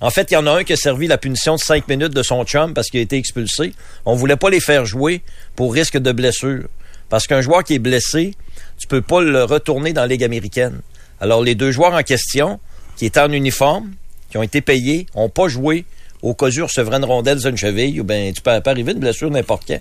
[0.00, 2.14] En fait, il y en a un qui a servi la punition de 5 minutes
[2.14, 3.74] de son chum parce qu'il a été expulsé.
[4.04, 5.22] On voulait pas les faire jouer
[5.56, 6.68] pour risque de blessure.
[7.08, 8.34] Parce qu'un joueur qui est blessé,
[8.78, 10.80] tu peux pas le retourner dans la Ligue américaine.
[11.20, 12.60] Alors, les deux joueurs en question,
[12.96, 13.92] qui étaient en uniforme,
[14.30, 15.84] qui ont été payés, n'ont pas joué.
[16.20, 18.70] Au cas où il recevrait une rondelle sur une cheville, ou ben tu peux pas
[18.70, 19.80] arriver une blessure n'importe quand.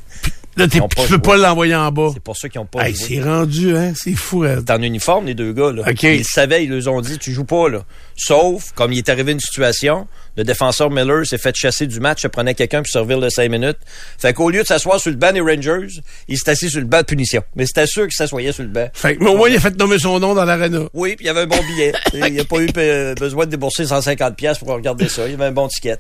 [0.58, 2.10] Là, t'es- tu peux pas l'envoyer en bas.
[2.14, 3.94] C'est pour ça qu'ils n'ont pas Hey, c'est rendu, hein?
[3.96, 4.44] C'est fou.
[4.44, 4.56] hein.
[4.66, 5.72] C'est en uniforme, les deux gars.
[5.72, 5.84] Là.
[5.88, 6.04] OK.
[6.04, 7.70] Ils savaient, ils leur ont dit, tu joues pas.
[7.70, 7.84] là.
[8.16, 10.08] Sauf, comme il est arrivé une situation,
[10.38, 13.50] le défenseur Miller s'est fait chasser du match, se prenait quelqu'un pour servir de cinq
[13.50, 13.78] minutes.
[14.18, 15.88] Fait qu'au lieu de s'asseoir sur le banc des Rangers,
[16.28, 17.44] il s'est assis sur le banc de punition.
[17.56, 18.88] Mais c'était sûr qu'il s'assoyait sur le banc.
[18.94, 20.82] Fait que, mais au moins, il a fait nommer son nom dans l'arena.
[20.94, 21.94] Oui, puis il y avait un bon billet.
[22.14, 25.26] il n'a pas eu euh, besoin de débourser 150 pièces pour regarder ça.
[25.26, 25.98] Il y avait un bon ticket.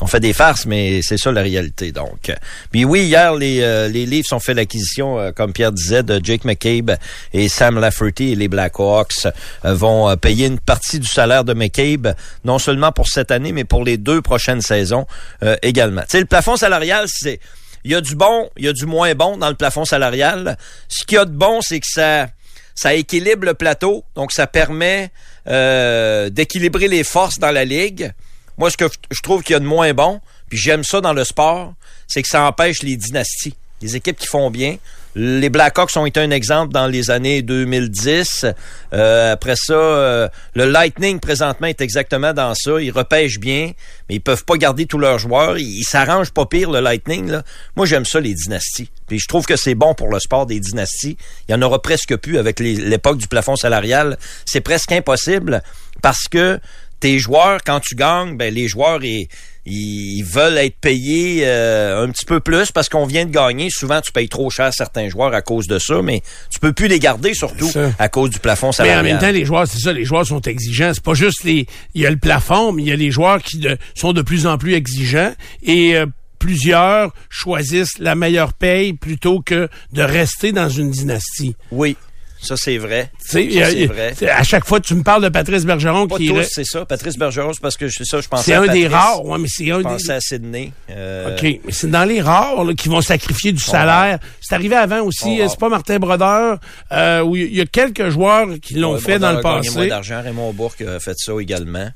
[0.00, 1.92] On fait des farces, mais c'est ça la réalité.
[1.92, 2.32] Donc,
[2.70, 6.20] puis oui, hier les euh, les Leafs ont fait l'acquisition, euh, comme Pierre disait, de
[6.22, 6.96] Jake McCabe
[7.32, 9.26] et Sam Lafferty et les Blackhawks
[9.64, 12.14] euh, vont payer une partie du salaire de McCabe,
[12.44, 15.06] non seulement pour cette mais pour les deux prochaines saisons
[15.42, 16.02] euh, également.
[16.12, 17.40] Le plafond salarial, c'est
[17.84, 20.56] il y a du bon, il y a du moins bon dans le plafond salarial.
[20.88, 22.28] Ce qu'il y a de bon, c'est que ça
[22.74, 25.10] ça équilibre le plateau, donc ça permet
[25.46, 28.12] euh, d'équilibrer les forces dans la ligue.
[28.58, 31.12] Moi, ce que je trouve qu'il y a de moins bon, puis j'aime ça dans
[31.12, 31.74] le sport,
[32.08, 33.54] c'est que ça empêche les dynasties.
[33.80, 34.78] Les équipes qui font bien.
[35.16, 38.46] Les Blackhawks ont été un exemple dans les années 2010.
[38.92, 42.80] Euh, après ça, euh, le Lightning présentement est exactement dans ça.
[42.80, 43.72] Ils repêchent bien,
[44.08, 45.56] mais ils peuvent pas garder tous leurs joueurs.
[45.58, 47.38] Ils s'arrangent pas pire le Lightning.
[47.76, 48.90] Moi, j'aime ça les dynasties.
[49.06, 51.16] Puis je trouve que c'est bon pour le sport des dynasties.
[51.48, 54.18] Il y en aura presque plus avec l'époque du plafond salarial.
[54.46, 55.62] C'est presque impossible
[56.02, 56.58] parce que
[56.98, 59.28] tes joueurs, quand tu gagnes, ben les joueurs ils,
[59.66, 63.68] ils veulent être payés euh, un petit peu plus parce qu'on vient de gagner.
[63.70, 66.88] Souvent, tu payes trop cher certains joueurs à cause de ça, mais tu peux plus
[66.88, 69.00] les garder surtout à cause du plafond Mais salarial.
[69.00, 70.92] en même temps, les joueurs, c'est ça, les joueurs sont exigeants.
[70.94, 71.66] C'est pas juste les.
[71.94, 74.22] Il y a le plafond, mais il y a les joueurs qui de- sont de
[74.22, 76.06] plus en plus exigeants et euh,
[76.38, 81.56] plusieurs choisissent la meilleure paye plutôt que de rester dans une dynastie.
[81.70, 81.96] oui,
[82.44, 83.10] ça c'est vrai.
[83.18, 84.14] C'est il- vrai.
[84.30, 86.44] à chaque fois, tu me parles de Patrice Bergeron Pas qui tous, est.
[86.44, 86.84] c'est ça.
[86.84, 89.48] Patrice Bergeron, c'est parce que c'est ça, je pensais C'est un des rares, ouais, mais
[89.48, 89.82] c'est un Je des.
[89.84, 90.72] pensais à Sydney.
[90.90, 94.18] Euh, OK, mais c'est dans les rares là, qui vont sacrifier du salaire.
[94.40, 95.40] C'est arrivé avant aussi.
[95.40, 95.46] Euh.
[95.48, 96.58] C'est pas Martin Brodeur.
[96.92, 99.86] Euh, où il y a quelques joueurs qui l'ont Ouais, fait dans le a passé.
[99.88, 100.20] d'argent.
[100.22, 101.88] Raymond Bourque a fait ça également.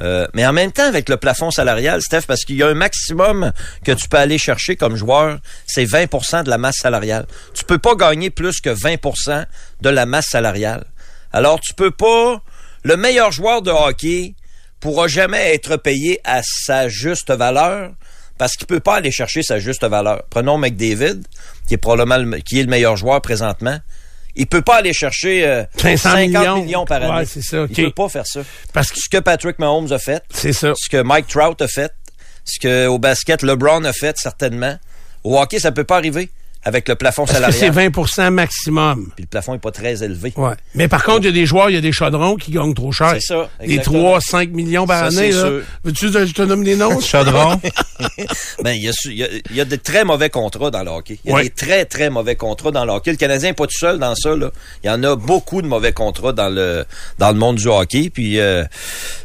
[0.00, 2.74] Euh, mais en même temps, avec le plafond salarial, Steph, parce qu'il y a un
[2.74, 3.52] maximum
[3.84, 7.26] que tu peux aller chercher comme joueur, c'est 20% de la masse salariale.
[7.54, 9.44] Tu peux pas gagner plus que 20%
[9.80, 10.84] de la masse salariale.
[11.32, 12.42] Alors, tu peux pas...
[12.82, 14.34] Le meilleur joueur de hockey
[14.80, 17.90] pourra jamais être payé à sa juste valeur
[18.38, 20.22] parce qu'il peut pas aller chercher sa juste valeur.
[20.30, 21.20] Prenons McDavid,
[21.68, 23.78] qui est probablement le, qui est le meilleur joueur présentement.
[24.36, 26.84] Il peut pas aller chercher euh, 500 50 millions.
[26.84, 27.12] par année.
[27.12, 27.70] Ouais, c'est ça, OK.
[27.76, 28.40] Il peut pas faire ça.
[28.72, 30.72] Parce que Ce que Patrick Mahomes a fait, c'est ça.
[30.76, 31.92] ce que Mike Trout a fait,
[32.44, 34.76] ce que au basket LeBron a fait certainement.
[35.24, 36.30] Au hockey, ça peut pas arriver
[36.62, 37.90] avec le plafond Parce que c'est salarial.
[37.92, 39.10] 20 maximum.
[39.16, 40.32] Puis le plafond est pas très élevé.
[40.36, 40.52] Ouais.
[40.74, 42.74] Mais par contre, il y a des joueurs, il y a des chaudrons qui gagnent
[42.74, 43.12] trop cher.
[43.14, 44.18] C'est ça, Des exactement.
[44.18, 45.32] 3, 5 millions par Ça, année.
[45.84, 47.00] Veux-tu que je te nomme les noms?
[47.10, 47.60] Chaudron.
[48.62, 50.90] Ben, il y a, y a, il y a de très mauvais contrats dans le
[50.90, 51.18] hockey.
[51.24, 51.42] Il y a Ouais.
[51.44, 53.12] des très, très mauvais contrats dans le hockey.
[53.12, 54.50] Le Canadien n'est pas tout seul dans ça, là.
[54.82, 56.84] Il y en a beaucoup de mauvais contrats dans le,
[57.18, 58.10] dans le monde du hockey.
[58.12, 58.64] Puis, euh,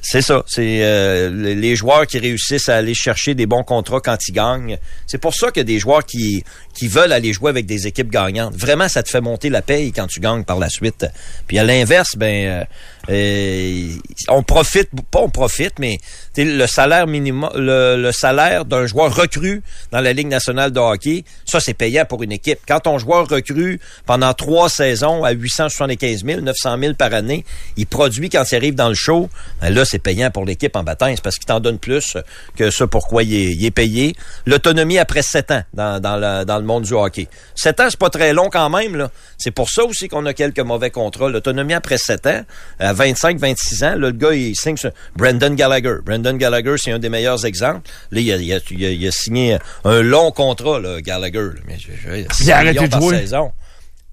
[0.02, 0.44] c'est ça.
[0.48, 4.32] C'est, euh, les les joueurs qui réussissent à aller chercher des bons contrats quand ils
[4.34, 4.78] gagnent.
[5.08, 6.44] C'est pour ça qu'il y a des joueurs qui,
[6.76, 8.56] qui veulent aller jouer avec des équipes gagnantes.
[8.56, 11.06] Vraiment, ça te fait monter la paye quand tu gagnes par la suite.
[11.48, 12.66] Puis à l'inverse, ben,
[13.10, 13.96] euh, euh,
[14.30, 15.98] on profite, pas on profite, mais
[16.38, 21.60] le salaire minimum, le, salaire d'un joueur recru dans la Ligue nationale de hockey, ça
[21.60, 22.60] c'est payant pour une équipe.
[22.68, 27.46] Quand ton joueur recrue pendant trois saisons à 875 000, 900 000 par année,
[27.78, 29.30] il produit quand il arrive dans le show,
[29.62, 32.18] ben là c'est payant pour l'équipe en baptême, c'est parce qu'il t'en donne plus
[32.56, 34.16] que ce pourquoi il est, il est payé.
[34.46, 37.28] L'autonomie après sept ans dans, dans, le, dans le monde du hockey.
[37.56, 39.10] Sept ans, c'est pas très long quand même.
[39.38, 41.30] C'est pour ça aussi qu'on a quelques mauvais contrats.
[41.30, 42.42] L'autonomie après sept ans,
[42.80, 45.96] à 25, 26 ans, là, le gars, il signe sur Brendan Gallagher.
[46.04, 47.90] Brendan Gallagher, c'est un des meilleurs exemples.
[48.12, 51.40] Là, il a, il a- il a- il a signé un long contrat, là, Gallagher.
[51.40, 51.62] là.
[51.68, 53.20] Mais je, je, Il a arrêté de par jouer.
[53.20, 53.52] saison.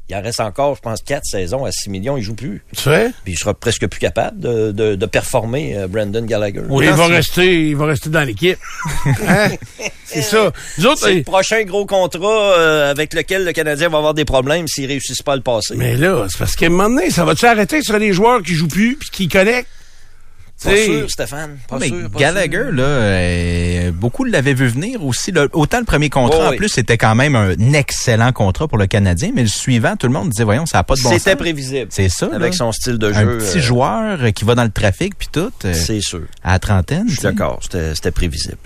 [0.09, 2.17] Il en reste encore, je pense, quatre saisons à 6 millions.
[2.17, 2.63] Il joue plus.
[2.77, 3.13] Tu sais?
[3.25, 6.63] Puis il sera presque plus capable de, de, de performer, euh, Brendan Gallagher.
[6.69, 8.59] Oui, il va rester, il va rester dans l'équipe.
[9.27, 9.51] Hein?
[10.05, 10.53] C'est ça.
[10.79, 14.13] Nous autres, C'est eh, le prochain gros contrat euh, avec lequel le Canadien va avoir
[14.15, 15.75] des problèmes s'il réussissent pas à le passer.
[15.77, 18.53] mais là, c'est parce qu'à un moment donné, ça va-tu arrêter sur les joueurs qui
[18.55, 19.69] jouent plus puis qui connectent?
[20.65, 21.59] Pas sûr, Stéphane.
[21.69, 22.11] Pas mais sûr.
[22.11, 22.73] pas Gallagher, sûr.
[22.73, 25.33] là, euh, beaucoup l'avaient vu venir aussi.
[25.33, 25.47] là.
[25.53, 28.87] autant le premier contrat, Oh, en plus, c'était quand même un excellent contrat pour le
[28.87, 31.31] Canadien, mais le suivant, tout le monde disait, voyons, ça n'a pas de bon C'était
[31.33, 31.39] sens.
[31.39, 31.87] prévisible.
[31.91, 32.37] C'est ça, là.
[32.37, 33.39] Avec son style de Un jeu.
[33.39, 36.23] petit euh, joueur qui va dans le trafic, puis tout, euh, C'est sûr.
[36.43, 37.05] à la trentaine.
[37.09, 38.57] Je suis d'accord, c'était c'était prévisible.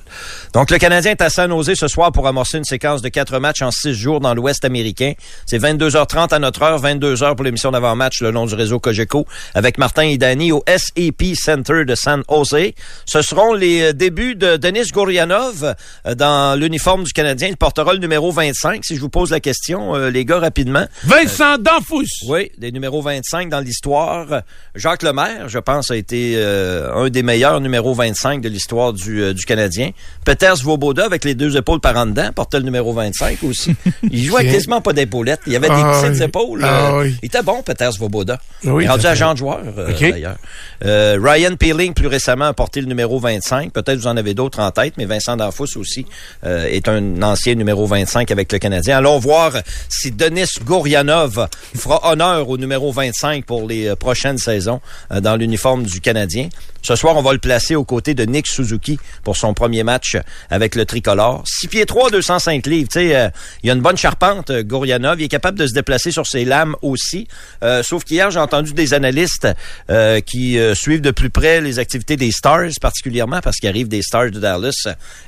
[0.53, 3.38] Donc, le Canadien est à San Jose ce soir pour amorcer une séquence de quatre
[3.38, 5.12] matchs en six jours dans l'Ouest américain.
[5.47, 9.78] C'est 22h30 à notre heure, 22h pour l'émission d'avant-match le long du réseau Cogeco avec
[9.78, 12.72] Martin et Danny au SAP Center de San Jose.
[13.07, 15.74] Ce seront les euh, débuts de Denis Gourianov
[16.07, 17.49] euh, dans l'uniforme du Canadien.
[17.49, 18.84] Il portera le numéro 25.
[18.84, 20.84] Si je vous pose la question, euh, les gars, rapidement.
[21.05, 22.05] Vincent Danfous.
[22.28, 24.43] Oui, des numéros 25 dans l'histoire.
[24.74, 29.22] Jacques Lemaire, je pense, a été euh, un des meilleurs numéros 25 de l'histoire du,
[29.22, 29.91] euh, du Canadien.
[30.24, 33.74] Peter Svoboda, avec les deux épaules par en dedans, portait le numéro 25 aussi.
[34.11, 35.41] Il jouait quasiment pas d'épaulettes.
[35.47, 36.24] Il y avait des Ah, petites oui.
[36.24, 36.61] épaules.
[36.64, 37.16] Ah, Euh, oui.
[37.22, 38.39] Il était bon, Peter Svoboda.
[38.64, 39.61] Oui, il est rendu agent de joueur,
[40.01, 40.37] d'ailleurs.
[40.82, 43.72] Ryan Peeling, plus récemment, a porté le numéro 25.
[43.72, 46.06] Peut-être vous en avez d'autres en tête, mais Vincent Danfous aussi
[46.44, 48.98] euh, est un ancien numéro 25 avec le Canadien.
[48.98, 49.50] Allons voir
[49.88, 55.34] si Denis Gourianov fera honneur au numéro 25 pour les euh, prochaines saisons euh, dans
[55.34, 56.50] l'uniforme du Canadien.
[56.87, 60.16] Ce soir, on va le placer aux côtés de Nick Suzuki pour son premier match
[60.51, 61.43] avec le tricolore.
[61.45, 62.89] 6 pieds 3, 205 livres.
[62.89, 63.28] Tu sais, euh,
[63.64, 65.20] il a une bonne charpente, euh, Gourianov.
[65.20, 67.26] Il est capable de se déplacer sur ses lames aussi.
[67.64, 69.49] Euh, sauf qu'hier, j'ai entendu des analystes
[69.91, 74.03] euh, qui suivent de plus près les activités des Stars, particulièrement parce qu'il arrive des
[74.03, 74.87] Stars de Dallas.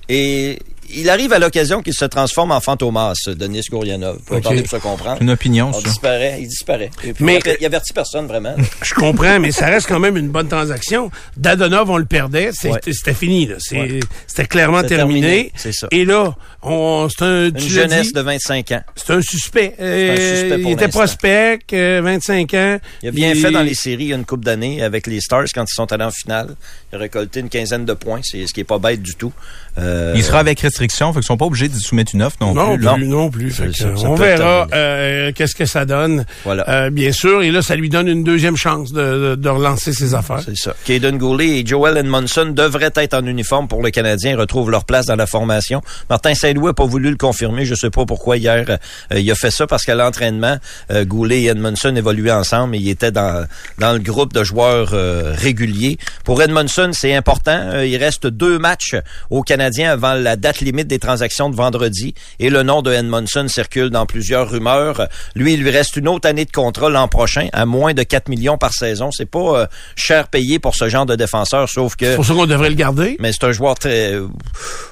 [0.09, 0.61] Et
[0.95, 4.19] il arrive à l'occasion qu'il se transforme en fantomas, Denis Gourianov.
[4.27, 4.43] Pour OK.
[4.43, 5.21] tenter de se comprendre.
[5.23, 5.83] Une opinion, On ça.
[5.89, 6.91] disparaît, il disparaît.
[7.05, 8.55] Et puis, Mais- il, avertit personne vraiment.
[8.83, 11.11] Je comprends, mais ça reste quand même une bonne transaction.
[11.37, 12.81] Dadonov, on le perdait, Ouais.
[12.93, 13.47] c'était fini.
[13.47, 13.57] là.
[13.73, 14.01] Ouais.
[14.27, 15.21] C'était clairement terminé.
[15.21, 15.89] terminé, c'est ça.
[15.91, 18.83] Et là, on, c'est un, Une jeunesse dit, de 25 ans.
[18.97, 19.75] c'est un suspect.
[19.81, 22.79] Euh, suspect pour il était prospect, euh, 25 ans.
[23.03, 25.21] Il a bien fait dans les séries il y a une coupe d'années avec les
[25.21, 26.57] Stars quand ils sont allés en finale.
[26.93, 29.33] Il a récolté une quinzaine de points, c'est ce qui est pas bête du tout.
[29.79, 32.53] Euh, Il sera avec restriction, fait qu'ils sont pas obligés d'y soumettre une offre non,
[32.55, 32.87] Non plus.
[32.97, 33.51] plus, non plus.
[33.51, 34.71] Fait que, on verra terminer.
[34.75, 36.25] euh, qu'est-ce que ça donne.
[36.45, 36.69] Voilà.
[36.69, 37.43] Euh, bien sûr.
[37.43, 40.41] Et là, ça lui donne une deuxième chance de, de, de relancer ses affaires.
[40.45, 40.75] C'est ça.
[40.85, 45.07] Caden Goulet et Joel Edmondson devraient être en uniforme pour le Canadien, retrouvent leur place
[45.07, 45.81] dans la formation.
[46.11, 47.65] Martin Saint-Louis n'a pas voulu le confirmer.
[47.65, 48.65] Je sais pas pourquoi hier
[49.13, 50.57] euh, il a fait ça parce qu'à l'entraînement,
[50.91, 53.47] euh, Goulet et Edmondson évoluaient ensemble et ils étaient dans,
[53.79, 55.99] dans le groupe de joueurs euh, réguliers.
[56.25, 57.59] Pour Edmondson, c'est important.
[57.59, 58.97] Euh, il reste deux matchs
[59.31, 59.43] aux
[59.77, 64.07] Avant la date limite des transactions de vendredi et le nom de Edmondson circule dans
[64.07, 65.09] plusieurs rumeurs.
[65.35, 68.29] Lui, il lui reste une autre année de contrat l'an prochain à moins de 4
[68.29, 69.11] millions par saison.
[69.13, 72.35] C'est pas euh, cher payé pour ce genre de défenseur, sauf que C'est pour ça
[72.35, 73.17] qu'on devrait le garder.
[73.21, 74.15] mais c'est un joueur très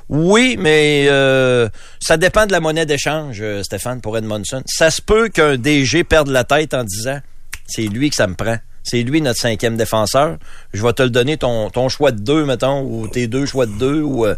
[0.08, 1.68] oui, mais euh,
[2.00, 4.62] ça dépend de la monnaie d'échange, euh, Stéphane, pour Edmondson.
[4.66, 7.18] Ça se peut qu'un DG perde la tête en disant
[7.66, 8.58] c'est lui que ça me prend.
[8.84, 10.36] C'est lui notre cinquième défenseur.
[10.76, 13.66] Je vais te le donner ton, ton choix de deux, mettons, ou tes deux choix
[13.66, 14.00] de deux.
[14.02, 14.34] Ou euh,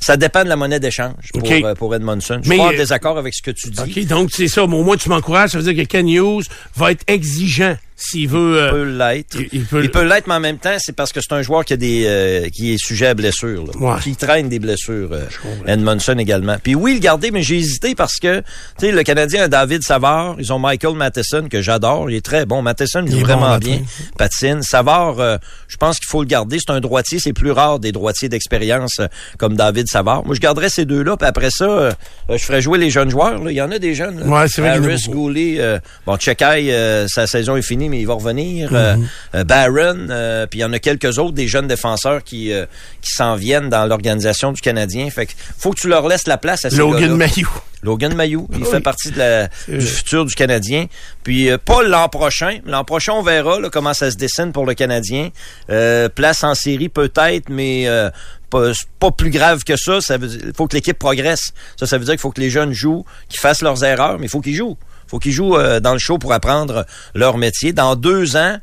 [0.00, 2.40] ça dépend de la monnaie d'échange pour, euh, pour Edmondson.
[2.42, 3.80] Je suis pas en euh, désaccord avec ce que tu dis.
[3.80, 4.66] OK, donc c'est ça.
[4.66, 5.50] Mais au moins, tu m'encourages.
[5.50, 6.44] Ça veut dire que Ken Hughes
[6.76, 8.56] va être exigeant s'il veut...
[8.56, 9.36] Il euh, peut l'être.
[9.38, 11.42] il- il peut- Il peut l'être, mais en même temps, c'est parce que c'est un
[11.42, 13.64] joueur qui a des euh, qui est sujet à blessure.
[13.80, 13.94] Ouais.
[14.02, 15.10] Qui traîne des blessures.
[15.12, 15.26] euh,
[15.66, 16.56] Edmondson également.
[16.62, 18.44] Puis oui, le garder, mais j'ai hésité parce que tu
[18.86, 22.46] sais, le Canadien a David Savard, ils ont Michael Matheson que j'adore, il est très
[22.46, 22.62] bon.
[22.62, 23.80] Matheson il Il joue vraiment bien.
[24.18, 24.62] Patine.
[24.62, 25.36] Savard, euh,
[25.74, 26.58] je pense qu'il faut le garder.
[26.64, 29.08] C'est un droitier, c'est plus rare des droitiers d'expérience euh,
[29.38, 30.24] comme David Savard.
[30.24, 31.92] Moi, je garderais ces deux-là, puis après ça, euh,
[32.30, 33.42] euh, je ferais jouer les jeunes joueurs.
[33.42, 33.50] là.
[33.50, 34.20] Il y en a des jeunes.
[34.20, 34.26] là.
[34.26, 35.06] Ouais, c'est vrai Harris.
[35.08, 38.70] Goulet, euh, bon, Chekai, euh, sa saison est finie, mais il va revenir.
[38.72, 38.96] Euh,
[39.44, 42.52] Barron, puis il y en a quelques autres, des jeunes défenseurs qui
[43.00, 45.10] qui s'en viennent dans l'organisation du Canadien.
[45.10, 47.16] Fait que faut que tu leur laisses la place à ces Logan.
[47.16, 47.48] Mayou.
[47.84, 48.68] Logan Mayou, il Oui.
[48.70, 50.86] fait partie de la, du futur du Canadien.
[51.22, 52.58] Puis euh, pas l'an prochain.
[52.64, 55.28] L'an prochain, on verra là, comment ça se dessine pour le Canadien.
[55.70, 58.10] Euh, place en série peut-être, mais euh,
[58.50, 60.00] pas, plus grave que ça.
[60.00, 61.50] Ça veut dire, faut que l'équipe progresse.
[61.78, 64.26] Ça, ça veut dire qu'il faut que les jeunes jouent, qu'ils fassent leurs erreurs, mais
[64.26, 64.76] il faut qu'ils jouent.
[65.06, 67.72] faut qu'ils jouent euh, dans le show pour apprendre leur métier.
[67.72, 68.56] Dans deux ans,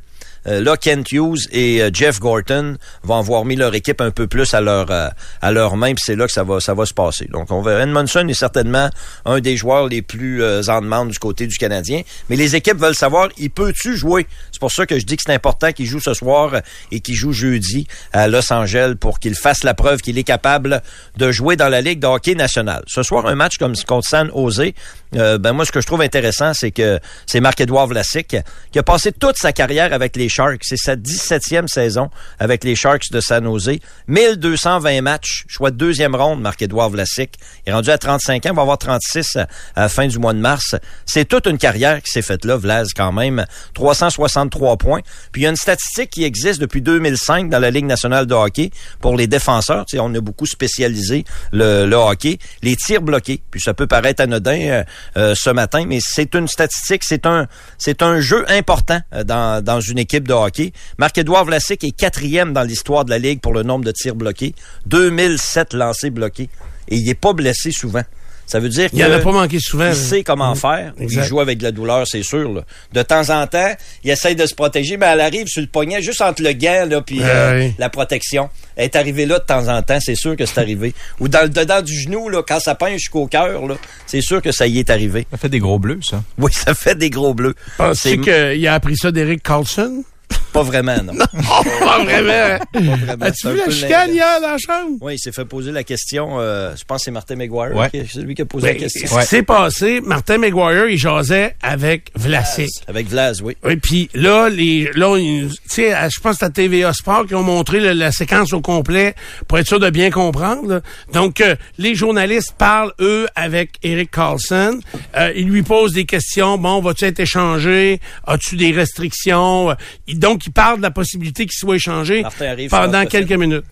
[0.47, 4.27] euh, là, Kent Hughes et euh, Jeff Gorton vont avoir mis leur équipe un peu
[4.27, 5.09] plus à leur euh,
[5.41, 7.27] à leur main, puis c'est là que ça va ça va se passer.
[7.31, 7.83] Donc, on verra.
[7.83, 8.89] Edmondson est certainement
[9.25, 12.77] un des joueurs les plus euh, en demande du côté du Canadien, mais les équipes
[12.77, 14.27] veulent savoir, il peut-tu jouer?
[14.51, 16.61] C'est pour ça que je dis que c'est important qu'il joue ce soir
[16.91, 20.81] et qu'il joue jeudi à Los Angeles pour qu'il fasse la preuve qu'il est capable
[21.17, 22.83] de jouer dans la Ligue de hockey nationale.
[22.87, 24.71] Ce soir, un match comme contre San Jose,
[25.11, 28.37] ben moi, ce que je trouve intéressant, c'est que c'est Marc-Édouard Vlasic
[28.71, 30.63] qui a passé toute sa carrière avec les Sharks.
[30.63, 32.09] C'est sa 17e saison
[32.39, 33.79] avec les Sharks de San Jose.
[34.07, 37.33] 1220 matchs, choix de deuxième ronde, Marc-Édouard Vlasic.
[37.65, 40.39] Il est rendu à 35 ans, va avoir 36 à, la fin du mois de
[40.39, 40.75] mars.
[41.05, 43.45] C'est toute une carrière qui s'est faite là, Vlas, quand même.
[43.73, 45.01] 363 points.
[45.31, 48.33] Puis il y a une statistique qui existe depuis 2005 dans la Ligue nationale de
[48.33, 49.85] hockey pour les défenseurs.
[49.95, 52.39] On a beaucoup spécialisé le, le hockey.
[52.63, 53.43] Les tirs bloqués.
[53.51, 54.83] Puis ça peut paraître anodin euh,
[55.17, 59.63] euh, ce matin, mais c'est une statistique, c'est un, c'est un jeu important euh, dans,
[59.63, 60.73] dans une équipe de hockey.
[60.97, 64.53] Marc-Édouard Vlasic est quatrième dans l'histoire de la Ligue pour le nombre de tirs bloqués.
[64.87, 66.49] 2007 lancés bloqués.
[66.89, 68.03] Et il est pas blessé souvent.
[68.47, 69.85] Ça veut dire qu'il Il en a pas manqué souvent.
[69.85, 69.93] là.
[69.95, 70.91] sait comment faire.
[70.99, 71.21] Exact.
[71.23, 72.51] Il joue avec de la douleur, c'est sûr.
[72.51, 72.63] là.
[72.91, 76.01] De temps en temps, il essaye de se protéger, mais elle arrive sur le poignet,
[76.01, 77.73] juste entre le gant là, puis Ah euh, oui.
[77.79, 78.49] la protection.
[78.75, 80.93] Elle est arrivée là de temps en temps, c'est sûr que c'est arrivé.
[81.21, 84.41] Ou dans le dedans du genou, là, quand ça pince jusqu'au cœur, là, c'est sûr
[84.41, 85.25] que ça y est arrivé.
[85.31, 86.21] Ça fait des gros bleus, ça.
[86.37, 87.55] Oui, ça fait des gros bleus.
[87.67, 87.77] C'est
[88.17, 90.03] Penses-tu qu'il a appris ça d'Eric Carlson?
[90.51, 91.13] Pas vraiment, non.
[91.79, 92.59] Pas vraiment.
[92.73, 94.97] vraiment, As-tu vu la chicane hier dans la chambre?
[95.01, 96.39] Oui, il s'est fait poser la question.
[96.39, 97.75] euh, je pense que c'est Martin McGuire.
[97.75, 97.89] Ouais.
[97.89, 99.07] qui- C'est lui qui a posé Ben, la question.
[99.07, 102.69] ce qui s'est passé, Martin McGuire, il jasait avec Vlasic.
[102.87, 103.55] Avec Vlaz, oui.
[103.63, 107.35] Oui, puis là, les, là, tu sais, je pense que c'est à TVA Sport qui
[107.35, 109.15] ont montré le- la séquence au complet
[109.47, 110.67] pour être sûr de bien comprendre.
[110.67, 110.81] là.
[111.13, 114.79] Donc, euh, les journalistes parlent, eux, avec Eric Carlson.
[115.17, 116.57] Euh, ils lui posent des questions.
[116.57, 117.99] Bon, vas-tu être échangé?
[118.27, 119.71] As-tu des restrictions?
[119.71, 119.75] Euh,
[120.07, 123.65] il- donc, ils parlent de la possibilité qu'il soit échangé arrive, pendant quelques minutes.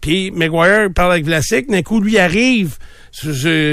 [0.00, 1.70] Puis, McGuire parle avec Vlasic.
[1.70, 2.76] D'un coup, lui arrive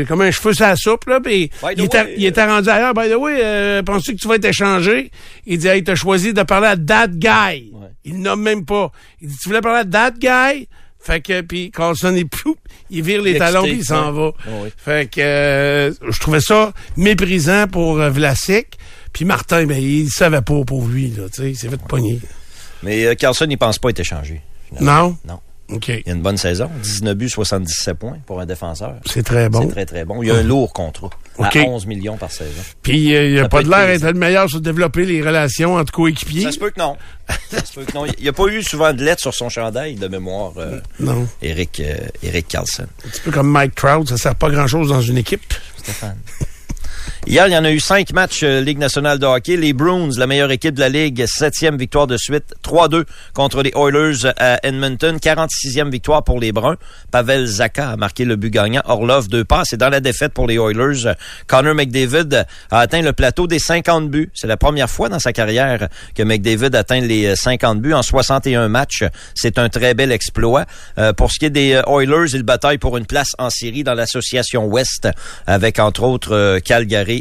[0.08, 2.94] comme un cheveu sur la soupe, là, puis il, était, way, il était rendu ailleurs.
[2.94, 5.12] By the way, euh, penses-tu que tu vas être échangé?
[5.46, 7.72] Il dit, hey, t'as choisi de parler à that guy.
[8.06, 8.92] Il nomme même pas.
[9.22, 10.68] Il dit, tu voulais parler à that guy?
[11.00, 12.56] Fait que, puis Carlson, il, ploup,
[12.90, 14.32] il vire les Il talons, puis il s'en va.
[14.78, 18.78] Fait que, euh, je trouvais ça méprisant pour euh, Vlasic.
[19.16, 22.20] Puis Martin, ben, il savait pas pour lui, là, tu sais, il s'est fait pogner.
[22.84, 24.42] Mais euh, Carlson, il pense pas être échangé.
[24.82, 25.16] Non?
[25.26, 25.40] Non.
[25.70, 25.88] OK.
[25.88, 26.70] Il a une bonne saison.
[26.84, 28.96] 19 buts, 77 points pour un défenseur.
[29.06, 29.62] C'est très bon.
[29.62, 30.22] C'est très, très bon.
[30.22, 31.12] Il a un lourd contrat.
[31.40, 32.62] À 11 millions par saison.
[32.82, 35.76] Puis, euh, il a Ça pas de l'air d'être le meilleur sur développer les relations
[35.76, 36.44] entre coéquipiers.
[36.44, 36.98] Ça se peut que non.
[37.50, 38.06] Ça se peut que non.
[38.18, 41.26] Il n'y a pas eu souvent de lettres sur son chandail de mémoire, euh, Non.
[41.42, 42.88] Eric, euh, Eric Carlson.
[43.06, 45.54] Un petit peu comme Mike Trout, ça sert pas grand-chose dans une équipe.
[45.78, 46.18] Stéphane.
[47.28, 49.58] Hier, il y en a eu cinq matchs euh, Ligue nationale de hockey.
[49.58, 53.72] Les Bruins, la meilleure équipe de la Ligue, septième victoire de suite, 3-2 contre les
[53.76, 56.76] Oilers à Edmonton, 46e victoire pour les Bruns.
[57.10, 58.84] Pavel Zaka a marqué le but gagnant.
[58.86, 59.74] Orlov, deux passes.
[59.74, 61.14] Et dans la défaite pour les Oilers, euh,
[61.48, 64.30] Connor McDavid a atteint le plateau des 50 buts.
[64.36, 68.04] C'est la première fois dans sa carrière que McDavid atteint les euh, 50 buts en
[68.04, 69.04] 61 matchs.
[69.34, 70.66] C'est un très bel exploit.
[71.00, 73.84] Euh, pour ce qui est des euh, Oilers, ils bataillent pour une place en série
[73.84, 75.08] dans l'association Ouest
[75.48, 76.60] avec entre autres euh,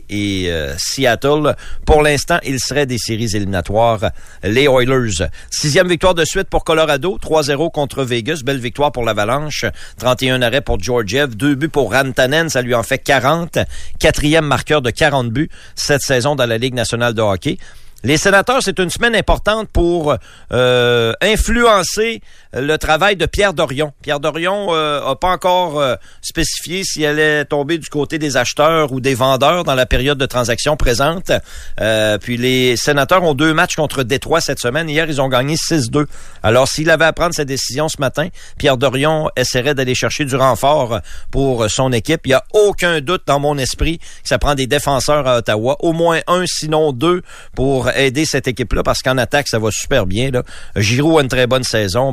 [0.09, 1.55] Et euh, Seattle.
[1.87, 4.11] Pour l'instant, il serait des séries éliminatoires.
[4.43, 5.29] Les Oilers.
[5.51, 7.19] Sixième victoire de suite pour Colorado.
[7.23, 8.41] 3-0 contre Vegas.
[8.45, 9.65] Belle victoire pour l'Avalanche.
[9.99, 11.37] 31 arrêts pour Georgiev.
[11.37, 12.49] Deux buts pour Rantanen.
[12.49, 13.59] Ça lui en fait 40.
[13.99, 17.59] Quatrième marqueur de 40 buts cette saison dans la Ligue nationale de hockey.
[18.05, 20.15] Les sénateurs, c'est une semaine importante pour
[20.53, 22.21] euh, influencer
[22.55, 23.93] le travail de Pierre Dorion.
[24.03, 28.93] Pierre Dorion euh, a pas encore euh, spécifié s'il allait tomber du côté des acheteurs
[28.93, 31.33] ou des vendeurs dans la période de transaction présente.
[31.81, 34.89] Euh, puis les sénateurs ont deux matchs contre Détroit cette semaine.
[34.89, 36.07] Hier, ils ont gagné 6-2.
[36.43, 38.29] Alors, s'il avait à prendre sa décision ce matin,
[38.59, 41.01] Pierre Dorion essaierait d'aller chercher du renfort
[41.31, 42.21] pour son équipe.
[42.25, 45.77] Il n'y a aucun doute dans mon esprit que ça prend des défenseurs à Ottawa.
[45.81, 47.23] Au moins un, sinon deux,
[47.57, 50.31] pour aider cette équipe-là, parce qu'en attaque, ça va super bien.
[50.31, 50.43] Là.
[50.77, 52.13] Giroud a une très bonne saison.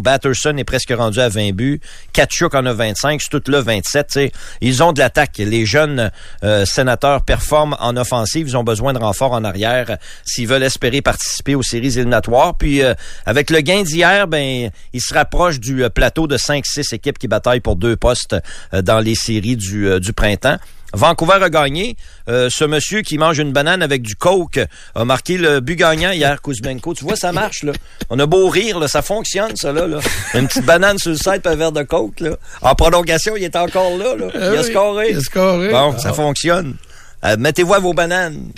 [0.58, 1.80] Est presque rendu à 20 buts.
[2.14, 3.22] Kachuk en a 25.
[3.48, 4.08] là 27.
[4.08, 4.32] T'sais.
[4.62, 5.38] Ils ont de l'attaque.
[5.38, 6.12] Les jeunes
[6.44, 8.48] euh, sénateurs performent en offensive.
[8.48, 12.56] Ils ont besoin de renfort en arrière s'ils veulent espérer participer aux séries éliminatoires.
[12.58, 12.94] Puis, euh,
[13.26, 17.28] avec le gain d'hier, ben, ils se rapprochent du euh, plateau de 5-6 équipes qui
[17.28, 18.36] bataillent pour deux postes
[18.74, 20.58] euh, dans les séries euh, du printemps.
[20.94, 21.96] Vancouver a gagné.
[22.28, 24.60] Euh, ce monsieur qui mange une banane avec du coke
[24.96, 26.94] a marqué le but gagnant hier, Kuzmenko.
[26.94, 27.72] Tu vois, ça marche, là.
[28.10, 29.88] On a beau rire, là, ça fonctionne, ça, là.
[29.88, 30.00] là.
[30.34, 32.32] Une petite banane sur le puis un verre de coke, là.
[32.62, 34.28] En prolongation, il est encore là, là.
[34.34, 35.12] Il a scoré.
[35.12, 35.70] il a scoré.
[35.70, 36.00] Bon, Ah.
[36.00, 36.76] ça fonctionne.
[37.24, 38.52] Euh, Mettez-vous à vos bananes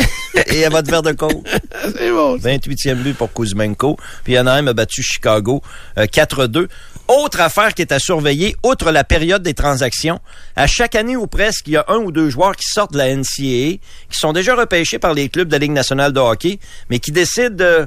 [0.47, 1.45] et à votre verre de coke.
[1.97, 2.37] C'est bon.
[2.37, 3.97] 28e but pour Kuzmenko.
[4.23, 5.61] Puis Anaheim a battu Chicago
[5.97, 6.67] euh, 4-2.
[7.07, 10.19] Autre affaire qui est à surveiller, outre la période des transactions,
[10.55, 12.97] à chaque année ou presque, il y a un ou deux joueurs qui sortent de
[12.97, 13.77] la NCAA,
[14.09, 17.11] qui sont déjà repêchés par les clubs de la Ligue nationale de hockey, mais qui
[17.11, 17.85] décident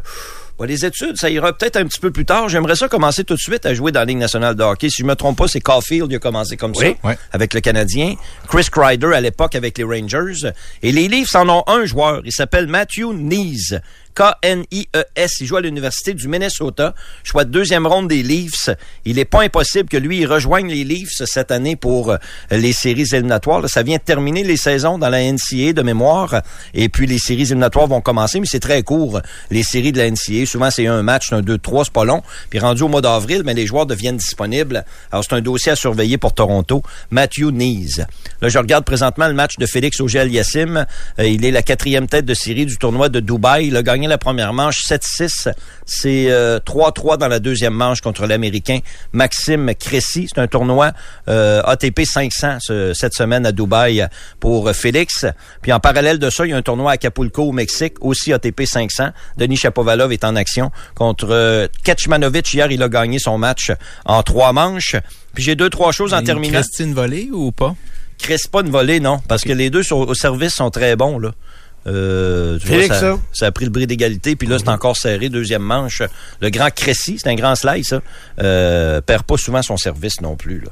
[0.64, 2.48] les études, ça ira peut-être un petit peu plus tard.
[2.48, 4.88] J'aimerais ça commencer tout de suite à jouer dans la Ligue nationale de hockey.
[4.88, 6.96] Si je me trompe pas, c'est Caulfield qui a commencé comme Oui.
[7.02, 7.18] ça Ouais.
[7.32, 8.14] avec le Canadien.
[8.48, 10.50] Chris Kreider à l'époque avec les Rangers.
[10.82, 12.22] Et les Leafs en ont un joueur.
[12.24, 13.78] Il s'appelle Matthew Nees.
[14.16, 15.40] K-N-I-E-S.
[15.40, 16.94] Il joue à l'Université du Minnesota.
[17.22, 18.70] Choix de deuxième ronde des Leafs.
[19.04, 22.16] Il n'est pas impossible que lui, il rejoigne les Leafs cette année pour euh,
[22.50, 23.68] les séries éliminatoires.
[23.68, 26.42] Ça vient terminer les saisons dans la NCAA de mémoire.
[26.72, 29.20] Et puis, les séries éliminatoires vont commencer, mais c'est très court.
[29.50, 32.22] Les séries de la NCAA, souvent, c'est un match, un 2-3, c'est pas long.
[32.48, 34.84] Puis, rendu au mois d'avril, mais les joueurs deviennent disponibles.
[35.12, 36.82] Alors, c'est un dossier à surveiller pour Toronto.
[37.10, 38.06] Matthew Nees.
[38.40, 40.86] Là, je regarde présentement le match de Félix Auger-Aliassime.
[41.18, 43.66] Euh, il est la quatrième tête de série du tournoi de Dubaï.
[43.66, 45.52] Il a gagné gagné la première manche 7-6.
[45.84, 48.78] C'est euh, 3-3 dans la deuxième manche contre l'Américain
[49.12, 50.28] Maxime Cressy.
[50.32, 50.92] C'est un tournoi
[51.28, 54.06] euh, ATP 500 ce- cette semaine à Dubaï
[54.40, 55.26] pour euh, Félix.
[55.62, 58.32] Puis en parallèle de ça, il y a un tournoi à Acapulco au Mexique, aussi
[58.32, 59.10] ATP 500.
[59.36, 62.52] Denis Chapovalov est en action contre euh, Kecmanovic.
[62.54, 63.72] Hier, il a gagné son match
[64.04, 64.96] en trois manches.
[65.34, 66.60] Puis j'ai deux, trois choses en terminant.
[66.60, 67.74] Christine volée ou pas?
[68.18, 71.18] Cresse pas une volée, non, parce que les deux sur- au service sont très bons,
[71.18, 71.32] là.
[71.86, 73.18] Euh, tu Félix, vois, ça?
[73.32, 76.02] ça a pris le bris d'égalité, puis là, c'est encore serré, deuxième manche.
[76.40, 78.02] Le grand Cressy, c'est un grand slice, ça.
[78.42, 80.70] Euh, perd pas souvent son service non plus, là.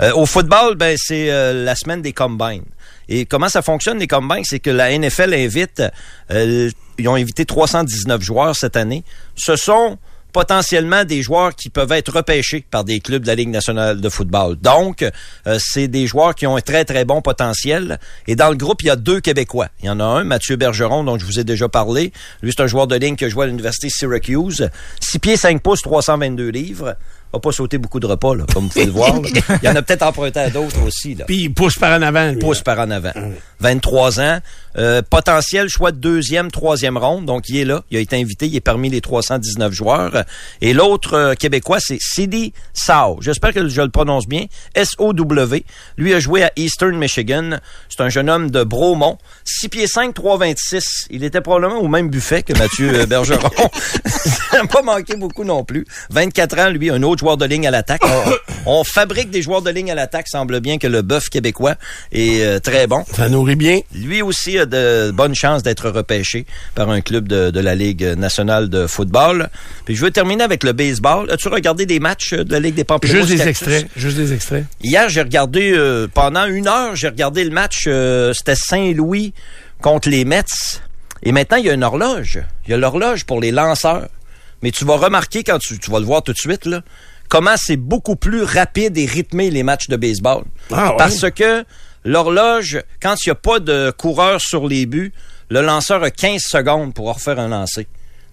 [0.00, 2.64] Euh, au football, ben, c'est euh, la semaine des combines.
[3.08, 4.44] Et comment ça fonctionne, les combines?
[4.44, 5.82] C'est que la NFL invite,
[6.30, 9.02] euh, ils ont invité 319 joueurs cette année.
[9.34, 9.98] Ce sont
[10.32, 14.08] potentiellement des joueurs qui peuvent être repêchés par des clubs de la Ligue nationale de
[14.08, 14.56] football.
[14.56, 17.98] Donc, euh, c'est des joueurs qui ont un très, très bon potentiel.
[18.26, 19.68] Et dans le groupe, il y a deux Québécois.
[19.82, 22.12] Il y en a un, Mathieu Bergeron, dont je vous ai déjà parlé.
[22.42, 24.68] Lui, c'est un joueur de ligne qui a joué à l'Université Syracuse.
[25.00, 26.96] 6 pieds 5 pouces, 322 livres.
[27.30, 29.20] A pas sauté beaucoup de repas, là, comme vous pouvez le voir.
[29.20, 29.28] là.
[29.62, 31.14] Il y en a peut-être emprunté à d'autres aussi.
[31.14, 32.30] Là Puis il pousse par en avant.
[32.30, 32.38] lui.
[32.38, 33.12] pousse par en avant.
[33.60, 34.38] 23 ans.
[34.78, 37.26] Euh, potentiel choix de deuxième, troisième ronde.
[37.26, 37.82] Donc, il est là.
[37.90, 38.46] Il a été invité.
[38.46, 40.24] Il est parmi les 319 joueurs.
[40.60, 43.18] Et l'autre euh, Québécois, c'est Sidi Sao.
[43.20, 44.46] J'espère que je le prononce bien.
[44.76, 45.64] S-O-W.
[45.96, 47.58] Lui a joué à Eastern Michigan.
[47.88, 49.18] C'est un jeune homme de Bromont.
[49.44, 51.08] 6 pieds 5, 326.
[51.10, 53.50] Il était probablement au même buffet que Mathieu euh, Bergeron.
[54.06, 55.86] Ça n'a pas manqué beaucoup non plus.
[56.10, 58.02] 24 ans, lui, un autre joueur de ligne à l'attaque.
[58.04, 60.28] On, on fabrique des joueurs de ligne à l'attaque.
[60.28, 61.74] Semble bien que le bœuf québécois
[62.12, 63.04] est euh, très bon.
[63.12, 63.80] Ça nourrit bien.
[63.92, 68.04] Lui aussi a de bonnes chances d'être repêché par un club de, de la Ligue
[68.16, 69.48] nationale de football.
[69.84, 71.30] Puis je veux terminer avec le baseball.
[71.30, 73.26] As-tu regardé des matchs de la Ligue des Pamplemousses?
[73.26, 73.86] Juste des extraits.
[73.96, 74.64] Juste des extraits.
[74.82, 79.34] Hier, j'ai regardé, euh, pendant une heure, j'ai regardé le match, euh, c'était Saint-Louis
[79.80, 80.44] contre les Mets.
[81.22, 82.40] Et maintenant, il y a une horloge.
[82.66, 84.08] Il y a l'horloge pour les lanceurs.
[84.62, 86.82] Mais tu vas remarquer quand tu, tu vas le voir tout de suite, là,
[87.28, 90.44] comment c'est beaucoup plus rapide et rythmé les matchs de baseball.
[90.72, 90.96] Ah ouais?
[90.98, 91.64] Parce que
[92.04, 95.12] l'horloge, quand il n'y a pas de coureur sur les buts,
[95.50, 97.86] le lanceur a 15 secondes pour refaire un lancer.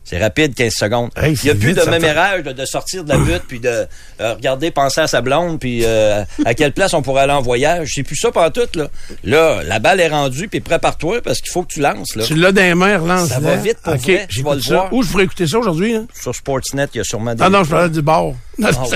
[0.08, 1.10] C'est rapide, 15 secondes.
[1.18, 3.60] Hey, il n'y a plus vite, de mémérage de, de sortir de la butte puis
[3.60, 3.88] de
[4.22, 7.42] euh, regarder, penser à sa blonde puis euh, à quelle place on pourrait aller en
[7.42, 7.94] voyage.
[7.96, 8.88] C'est plus ça pendant tout, là.
[9.24, 12.24] Là, la balle est rendue puis prépare-toi parce qu'il faut que tu lances, là.
[12.24, 14.62] Tu l'as dans les mains, relance Ça va vite pour OK, vrai, tu vas le
[14.62, 14.94] voir.
[14.94, 15.96] Où je pourrais écouter ça aujourd'hui?
[15.96, 16.06] Hein?
[16.14, 17.42] Sur Sportsnet, il y a sûrement des...
[17.42, 18.26] Ah non, je parlais du bar.
[18.60, 18.96] Non, Ah oui,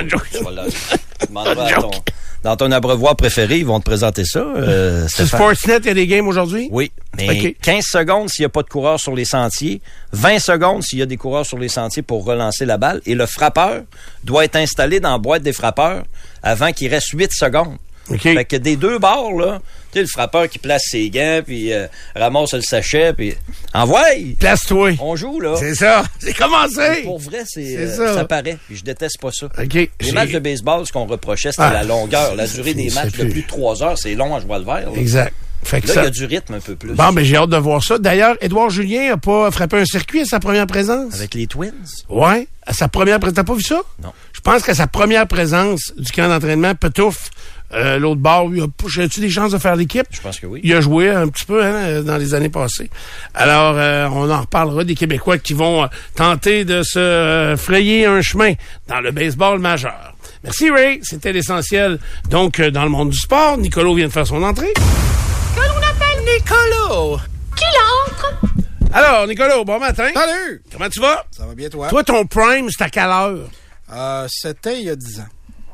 [1.82, 1.92] ton-
[2.44, 4.40] dans ton abreuvoir préféré, ils vont te présenter ça.
[4.40, 5.28] euh, Sur.
[5.28, 6.70] Sportsnet, il y a des games aujourd'hui?
[6.72, 7.56] Oui, mais OK.
[7.62, 9.82] 15 secondes s'il n'y a pas de coureur sur les sentiers,
[10.14, 13.14] 20 secondes s'il y a des coureurs sur les sentiers pour relancer la balle, et
[13.16, 13.82] le frappeur
[14.24, 16.04] doit être installé dans la boîte des frappeurs
[16.42, 17.76] avant qu'il reste 8 secondes.
[18.10, 18.22] OK.
[18.22, 19.60] Fait que des deux bords, là,
[19.92, 23.36] tu sais, le frappeur qui place ses gants, puis euh, ramasse le sachet, puis
[23.74, 24.04] envoie!
[24.40, 24.92] Place-toi.
[25.00, 25.56] On joue, là.
[25.58, 26.04] C'est ça.
[26.20, 27.02] C'est commencé.
[27.04, 28.14] Pour vrai, c'est euh, ça.
[28.16, 28.26] ça.
[28.26, 28.58] paraît.
[28.68, 29.48] Puis je déteste pas ça.
[30.02, 33.14] Les matchs de baseball, ce qu'on reprochait, c'était Ah, la longueur, la durée des matchs
[33.18, 33.42] de plus.
[33.42, 33.98] de 3 heures.
[33.98, 34.92] C'est long à jouer le vert.
[34.92, 35.34] Là, Exact.
[35.62, 36.04] Fait que Là, il ça...
[36.04, 36.94] y a du rythme un peu plus.
[36.94, 37.98] Bon, ben j'ai hâte de voir ça.
[37.98, 41.14] D'ailleurs, Édouard Julien a pas frappé un circuit à sa première présence?
[41.16, 41.74] Avec les Twins?
[42.08, 43.36] Ouais, à sa première présence.
[43.36, 43.82] T'as pas vu ça?
[44.02, 44.14] Non.
[44.32, 47.30] Je pense qu'à sa première présence du camp d'entraînement, Petouf,
[47.74, 48.68] euh, l'autre bord, lui, a
[49.08, 50.06] tu des chances de faire l'équipe?
[50.12, 50.62] Je pense que oui.
[50.64, 52.90] Il a joué un petit peu hein, dans les années passées.
[53.34, 58.06] Alors, euh, on en reparlera des Québécois qui vont euh, tenter de se euh, frayer
[58.06, 58.54] un chemin
[58.88, 60.14] dans le baseball majeur.
[60.44, 62.00] Merci Ray, c'était l'essentiel.
[62.30, 64.74] Donc, euh, dans le monde du sport, Nicolo vient de faire son entrée.
[64.74, 67.20] Que l'on appelle Nicolo.
[67.56, 68.42] Qui l'entre?
[68.94, 70.08] Alors, Nicolo, bon matin.
[70.14, 70.64] Salut!
[70.72, 71.24] Comment tu vas?
[71.30, 71.90] Ça va bien, toi?
[71.90, 73.50] Toi, ton prime, c'est à quelle heure?
[73.94, 75.24] Euh, C'était il y a 10 ans.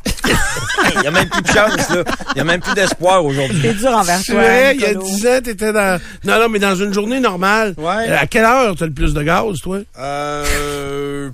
[0.95, 2.03] Il n'y a même plus de chance, là.
[2.29, 3.59] Il n'y a même plus d'espoir aujourd'hui.
[3.61, 4.43] C'est dur envers Tu toi.
[4.43, 5.05] sais, il y a Nicolo.
[5.07, 5.99] 10 ans, t'étais dans...
[6.23, 7.73] Non, non, mais dans une journée normale.
[7.77, 8.09] Ouais.
[8.09, 9.79] euh, à quelle heure t'as le plus de gaz, toi?
[9.99, 11.29] Euh,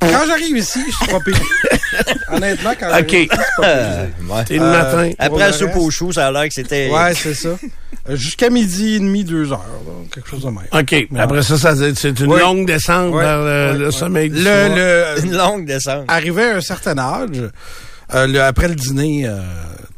[0.00, 1.36] quand j'arrive ici, je suis pas pire.
[2.32, 3.12] Honnêtement, quand j'arrive OK.
[3.12, 4.06] ici, je suis pas Euh.
[4.46, 5.10] C'est le Euh, matin.
[5.18, 6.90] Après la le soupe aux choux, ça a l'air que c'était...
[6.90, 7.50] Ouais, c'est ça.
[8.08, 10.58] Euh, Jusqu'à midi et demi, deux heures, là, quelque chose de même.
[10.72, 11.06] OK.
[11.10, 13.40] Mais après ça, ça c'est une longue descente vers
[13.74, 13.92] le, ouais.
[13.92, 14.68] sommeil du Le, soir.
[14.76, 16.04] le, Une longue descente.
[16.08, 17.28] arrivé à un certain âge,
[18.12, 19.40] euh, le- après le dîner, euh,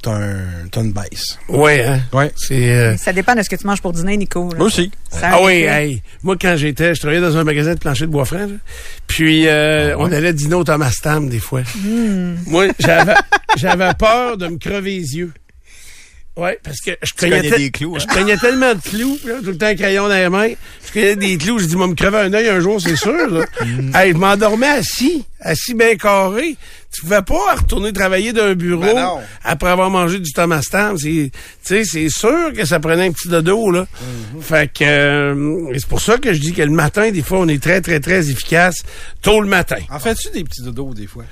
[0.02, 0.38] t'as un,
[0.70, 1.38] t'as une baisse.
[1.48, 2.00] Ouais, hein?
[2.12, 2.30] Ouais.
[2.36, 2.70] C'est...
[2.76, 4.50] euh, Ça dépend de ce que tu manges pour dîner, Nico.
[4.50, 4.59] là.
[4.59, 4.90] Moi aussi.
[5.11, 6.02] Ça Ah oui, hey.
[6.22, 8.38] Moi, quand j'étais, je travaillais dans un magasin de plancher de bois franc.
[8.38, 8.46] là.
[9.07, 11.62] Puis, euh, on allait dîner au Thomas Tam, des fois.
[12.46, 13.14] Moi, j'avais,
[13.57, 15.32] j'avais peur de me crever les yeux.
[16.37, 17.99] Oui, parce que je cognais, te- des clous, hein?
[17.99, 20.53] Je cognais tellement de clous, là, tout le temps un crayon dans les mains.
[20.87, 23.30] Je cognais des clous, j'ai dit, moi, me crever un œil un jour, c'est sûr.
[23.30, 23.47] Là.
[23.64, 23.97] Mm.
[23.97, 26.57] Hey, je m'endormais assis, assis bien carré.
[26.93, 29.09] Tu pouvais pas retourner travailler d'un bureau Ben
[29.45, 30.97] après avoir mangé du Thomas Stamp.
[30.99, 31.32] C'est, tu
[31.62, 33.82] sais, c'est sûr que ça prenait un petit dodo, là.
[33.82, 34.41] Mm-hmm.
[34.43, 37.49] Fait que euh, c'est pour ça que je dis que le matin, des fois, on
[37.49, 38.82] est très, très, très efficace
[39.22, 39.78] tôt le matin.
[39.91, 41.24] En fais-tu des petits dodos des fois?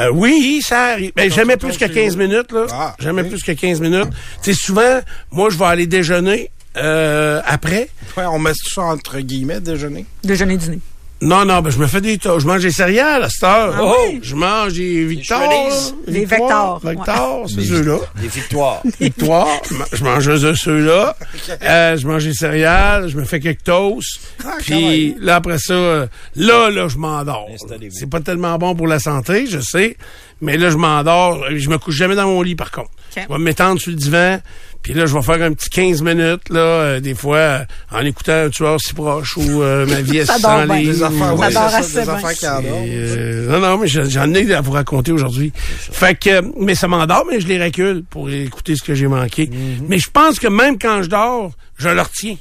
[0.00, 1.12] Euh, oui, ça arrive.
[1.14, 2.22] Ben, jamais plus que tournes chez 15 vous.
[2.22, 2.66] minutes, là.
[2.72, 4.08] Ah, jamais plus que 15 minutes.
[4.42, 7.88] Tu sais, souvent, moi, je vais aller déjeuner euh, après.
[8.16, 10.06] Ouais, on met ça entre guillemets, déjeuner.
[10.24, 10.78] Déjeuner, dîner.
[11.24, 12.18] Non, non, ben, je me fais des.
[12.22, 13.74] Je mange des céréales à cette heure.
[13.78, 14.18] Ah oui?
[14.22, 15.40] Je mange des Victor.
[15.40, 15.90] Chevelise.
[15.90, 15.96] là.
[16.12, 17.96] Les Victoire, Vector, Vector, c'est Les- ceux-là.
[18.20, 18.82] Des victoires.
[19.00, 19.48] Victoire.
[19.70, 21.16] Je ma- je mange de ceux-là.
[21.62, 23.08] Euh, je mange des céréales.
[23.08, 24.20] Je me fais quelques toasts.
[24.44, 27.48] Ah, Puis là, après ça, euh, là, là, je m'endors.
[27.90, 29.96] C'est pas tellement bon pour la santé, je sais.
[30.40, 31.44] Mais là, je m'endors.
[31.54, 32.90] Je me couche jamais dans mon lit, par contre.
[33.16, 33.24] Ok.
[33.28, 34.40] Je vais m'étendre sur le divan.
[34.82, 38.00] Puis là, je vais faire un petit 15 minutes, là, euh, des fois, euh, en
[38.04, 40.76] écoutant un tueur si proche ou euh, ma vie est Ça sans dort bien.
[40.76, 40.92] livres.
[40.92, 42.14] Des affaires, Ça ouais, assez des bien.
[42.14, 42.84] affaires qui en Et, dorment.
[42.88, 45.52] euh, non, non, mais j'en j'en ai à vous raconter aujourd'hui.
[45.54, 49.46] Fait que, mais ça m'endort, mais je les recule pour écouter ce que j'ai manqué.
[49.46, 49.84] Mm-hmm.
[49.88, 52.36] Mais je pense que même quand je dors, je le retiens.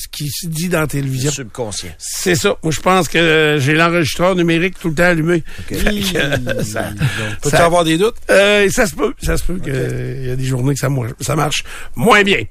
[0.00, 1.30] Ce qui se dit dans la télévision.
[1.32, 1.90] Subconscient.
[1.98, 2.54] C'est ça.
[2.62, 5.42] Moi, je pense que euh, j'ai l'enregistreur numérique tout le temps allumé.
[5.66, 6.90] Que, euh, ça-
[7.42, 8.14] Peux-tu ça- avoir des doutes?
[8.30, 11.64] euh, ça se peut, ça se peut qu'il y a des journées que ça marche
[11.96, 12.42] moins bien.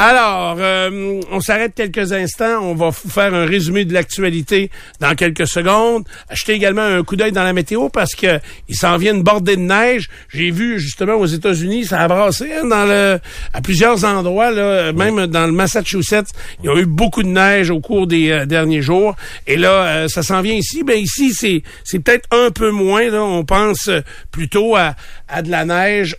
[0.00, 2.58] Alors, euh, on s'arrête quelques instants.
[2.62, 4.70] On va faire un résumé de l'actualité
[5.00, 6.04] dans quelques secondes.
[6.28, 9.54] Achetez également un coup d'œil dans la météo parce que il s'en vient une bordée
[9.54, 10.10] de neige.
[10.30, 13.20] J'ai vu justement aux États-Unis, ça a brassé hein,
[13.52, 16.30] à plusieurs endroits, là, même dans le Massachusetts.
[16.62, 19.14] Il y a eu beaucoup de neige au cours des euh, derniers jours.
[19.46, 20.82] Et là, euh, ça s'en vient ici.
[20.82, 23.12] Ben ici, c'est c'est peut-être un peu moins.
[23.14, 23.88] On pense
[24.32, 24.96] plutôt à,
[25.40, 26.16] de la neige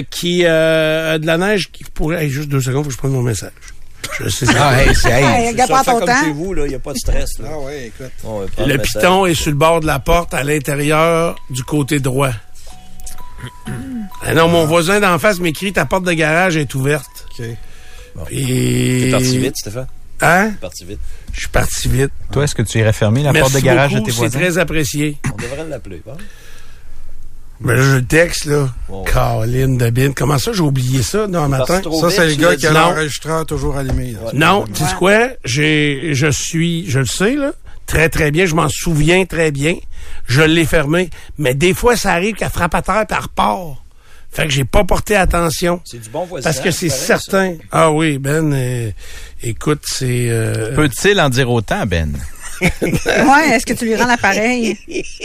[0.00, 2.24] qui euh, de la neige qui pourrait.
[2.24, 3.50] Hey, juste deux secondes, faut que je prenne mon message.
[4.20, 4.52] Je sais ça.
[4.70, 6.24] Ah, hey, c'est, hey, Ça pas fait ton comme temps.
[6.24, 6.64] chez vous, là.
[6.66, 7.48] Il n'y a pas de stress, là.
[7.52, 8.10] Ah ouais, écoute.
[8.58, 8.80] Le message.
[8.94, 12.32] piton est sur le bord de la porte à l'intérieur du côté droit.
[14.24, 17.26] Ah non, mon voisin d'en face m'écrit ta porte de garage est ouverte.
[17.40, 17.44] OK.
[18.28, 19.86] T'es parti vite, Stéphane?
[20.20, 20.50] Hein?
[20.50, 21.00] T'es parti vite.
[21.32, 22.12] Je suis parti vite.
[22.30, 24.18] toi, est-ce que tu irais fermer la Merci porte de garage beaucoup, de tes c'est
[24.18, 24.38] voisins?
[24.38, 25.16] très apprécié.
[25.32, 26.16] On devrait l'appeler, hein?
[27.64, 28.68] Mais là, je le texte, là.
[28.88, 29.04] Oh.
[29.04, 30.12] Caroline de Bin.
[30.12, 31.80] Comment ça, j'ai oublié ça, non, matin?
[32.00, 34.12] Ça, c'est le gars qui a l'enregistreur toujours allumé.
[34.12, 34.30] là.
[34.32, 35.28] Non, tu sais quoi?
[35.44, 37.52] J'ai, je suis, je le sais, là,
[37.86, 39.76] très, très bien, je m'en souviens très bien.
[40.26, 41.10] Je l'ai fermé.
[41.38, 43.76] Mais des fois, ça arrive qu'elle frappe à terre par repart.
[44.30, 45.80] Fait que j'ai pas porté attention.
[45.84, 46.54] C'est du bon voisinage.
[46.54, 47.56] Parce que c'est certain.
[47.70, 48.90] Ah oui, Ben, euh,
[49.42, 50.26] écoute, c'est...
[50.30, 52.12] euh, Peut-il en dire autant, Ben?
[53.06, 54.76] Ouais, est-ce que tu lui rends l'appareil?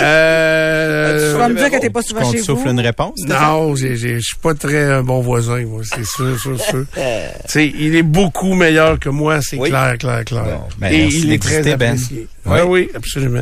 [0.01, 2.71] euh, Tu vas me dire que t'es pas souvent Qu'on te chez souffle vous.
[2.71, 3.19] une réponse?
[3.27, 6.85] Non, j'ai- j'ai- je suis pas très un bon voisin, moi, c'est sûr, sûr, sûr.
[6.93, 6.99] tu
[7.47, 9.69] sais, il est beaucoup meilleur que moi, c'est Oui.
[9.69, 10.43] clair, clair, clair.
[10.43, 11.73] Bon, ben, Et il est très Ben.
[11.93, 12.27] apprécié.
[12.45, 12.57] Oui.
[12.59, 13.41] Ah oui, absolument.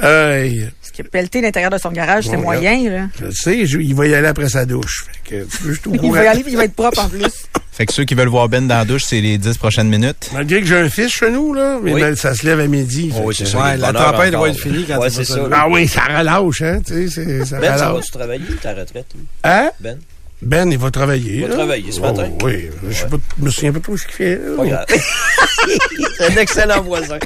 [0.00, 3.06] Hey, Parce que pelleter l'intérieur de son garage, c'est moyen, là.
[3.20, 5.04] je le sais, je- il va y aller après sa douche.
[5.24, 6.74] Fait que, tu veux, je suis au Il va y aller puis il va être
[6.74, 7.22] propre en plus.
[7.72, 10.30] Fait que ceux qui veulent voir Ben dans la douche, c'est les 10 prochaines minutes.
[10.32, 12.00] Malgré que j'ai un fils chez nous, là, mais Oui.
[12.00, 13.12] ben, ça se lève à midi.
[13.16, 13.56] Oh, oui, c'est ça.
[13.62, 15.36] Ouais, la tempête encore, va être finie quand Ouais, c'est ça.
[15.36, 15.48] lever.
[15.52, 19.22] Ah oui, ça relâche, hein, tu sais, ça Ben, ça va-tu travailler ta retraite, lui?
[19.44, 19.70] Hein?
[19.78, 19.98] Ben?
[20.42, 21.34] Ben, il va travailler.
[21.36, 21.54] Il va là.
[21.54, 22.28] travailler ce Oh, matin.
[22.42, 24.34] oui, je sais pas, je me souviens pas trop ce qu'il fait.
[24.36, 24.56] là.
[24.56, 24.86] Pas grave.
[26.18, 27.18] c'est un excellent voisin.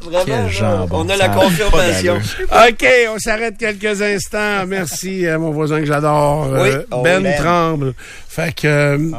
[0.00, 2.16] Vraiment, Quel là, jambon, on a la confirmation.
[2.16, 4.66] OK, on s'arrête quelques instants.
[4.66, 7.34] Merci à mon voisin que j'adore, Oui, euh, Ben.
[7.36, 7.94] Tremble.
[8.28, 9.10] Fait que, euh,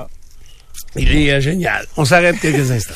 [0.95, 1.85] il est euh, génial.
[1.97, 2.93] On s'arrête quelques instants.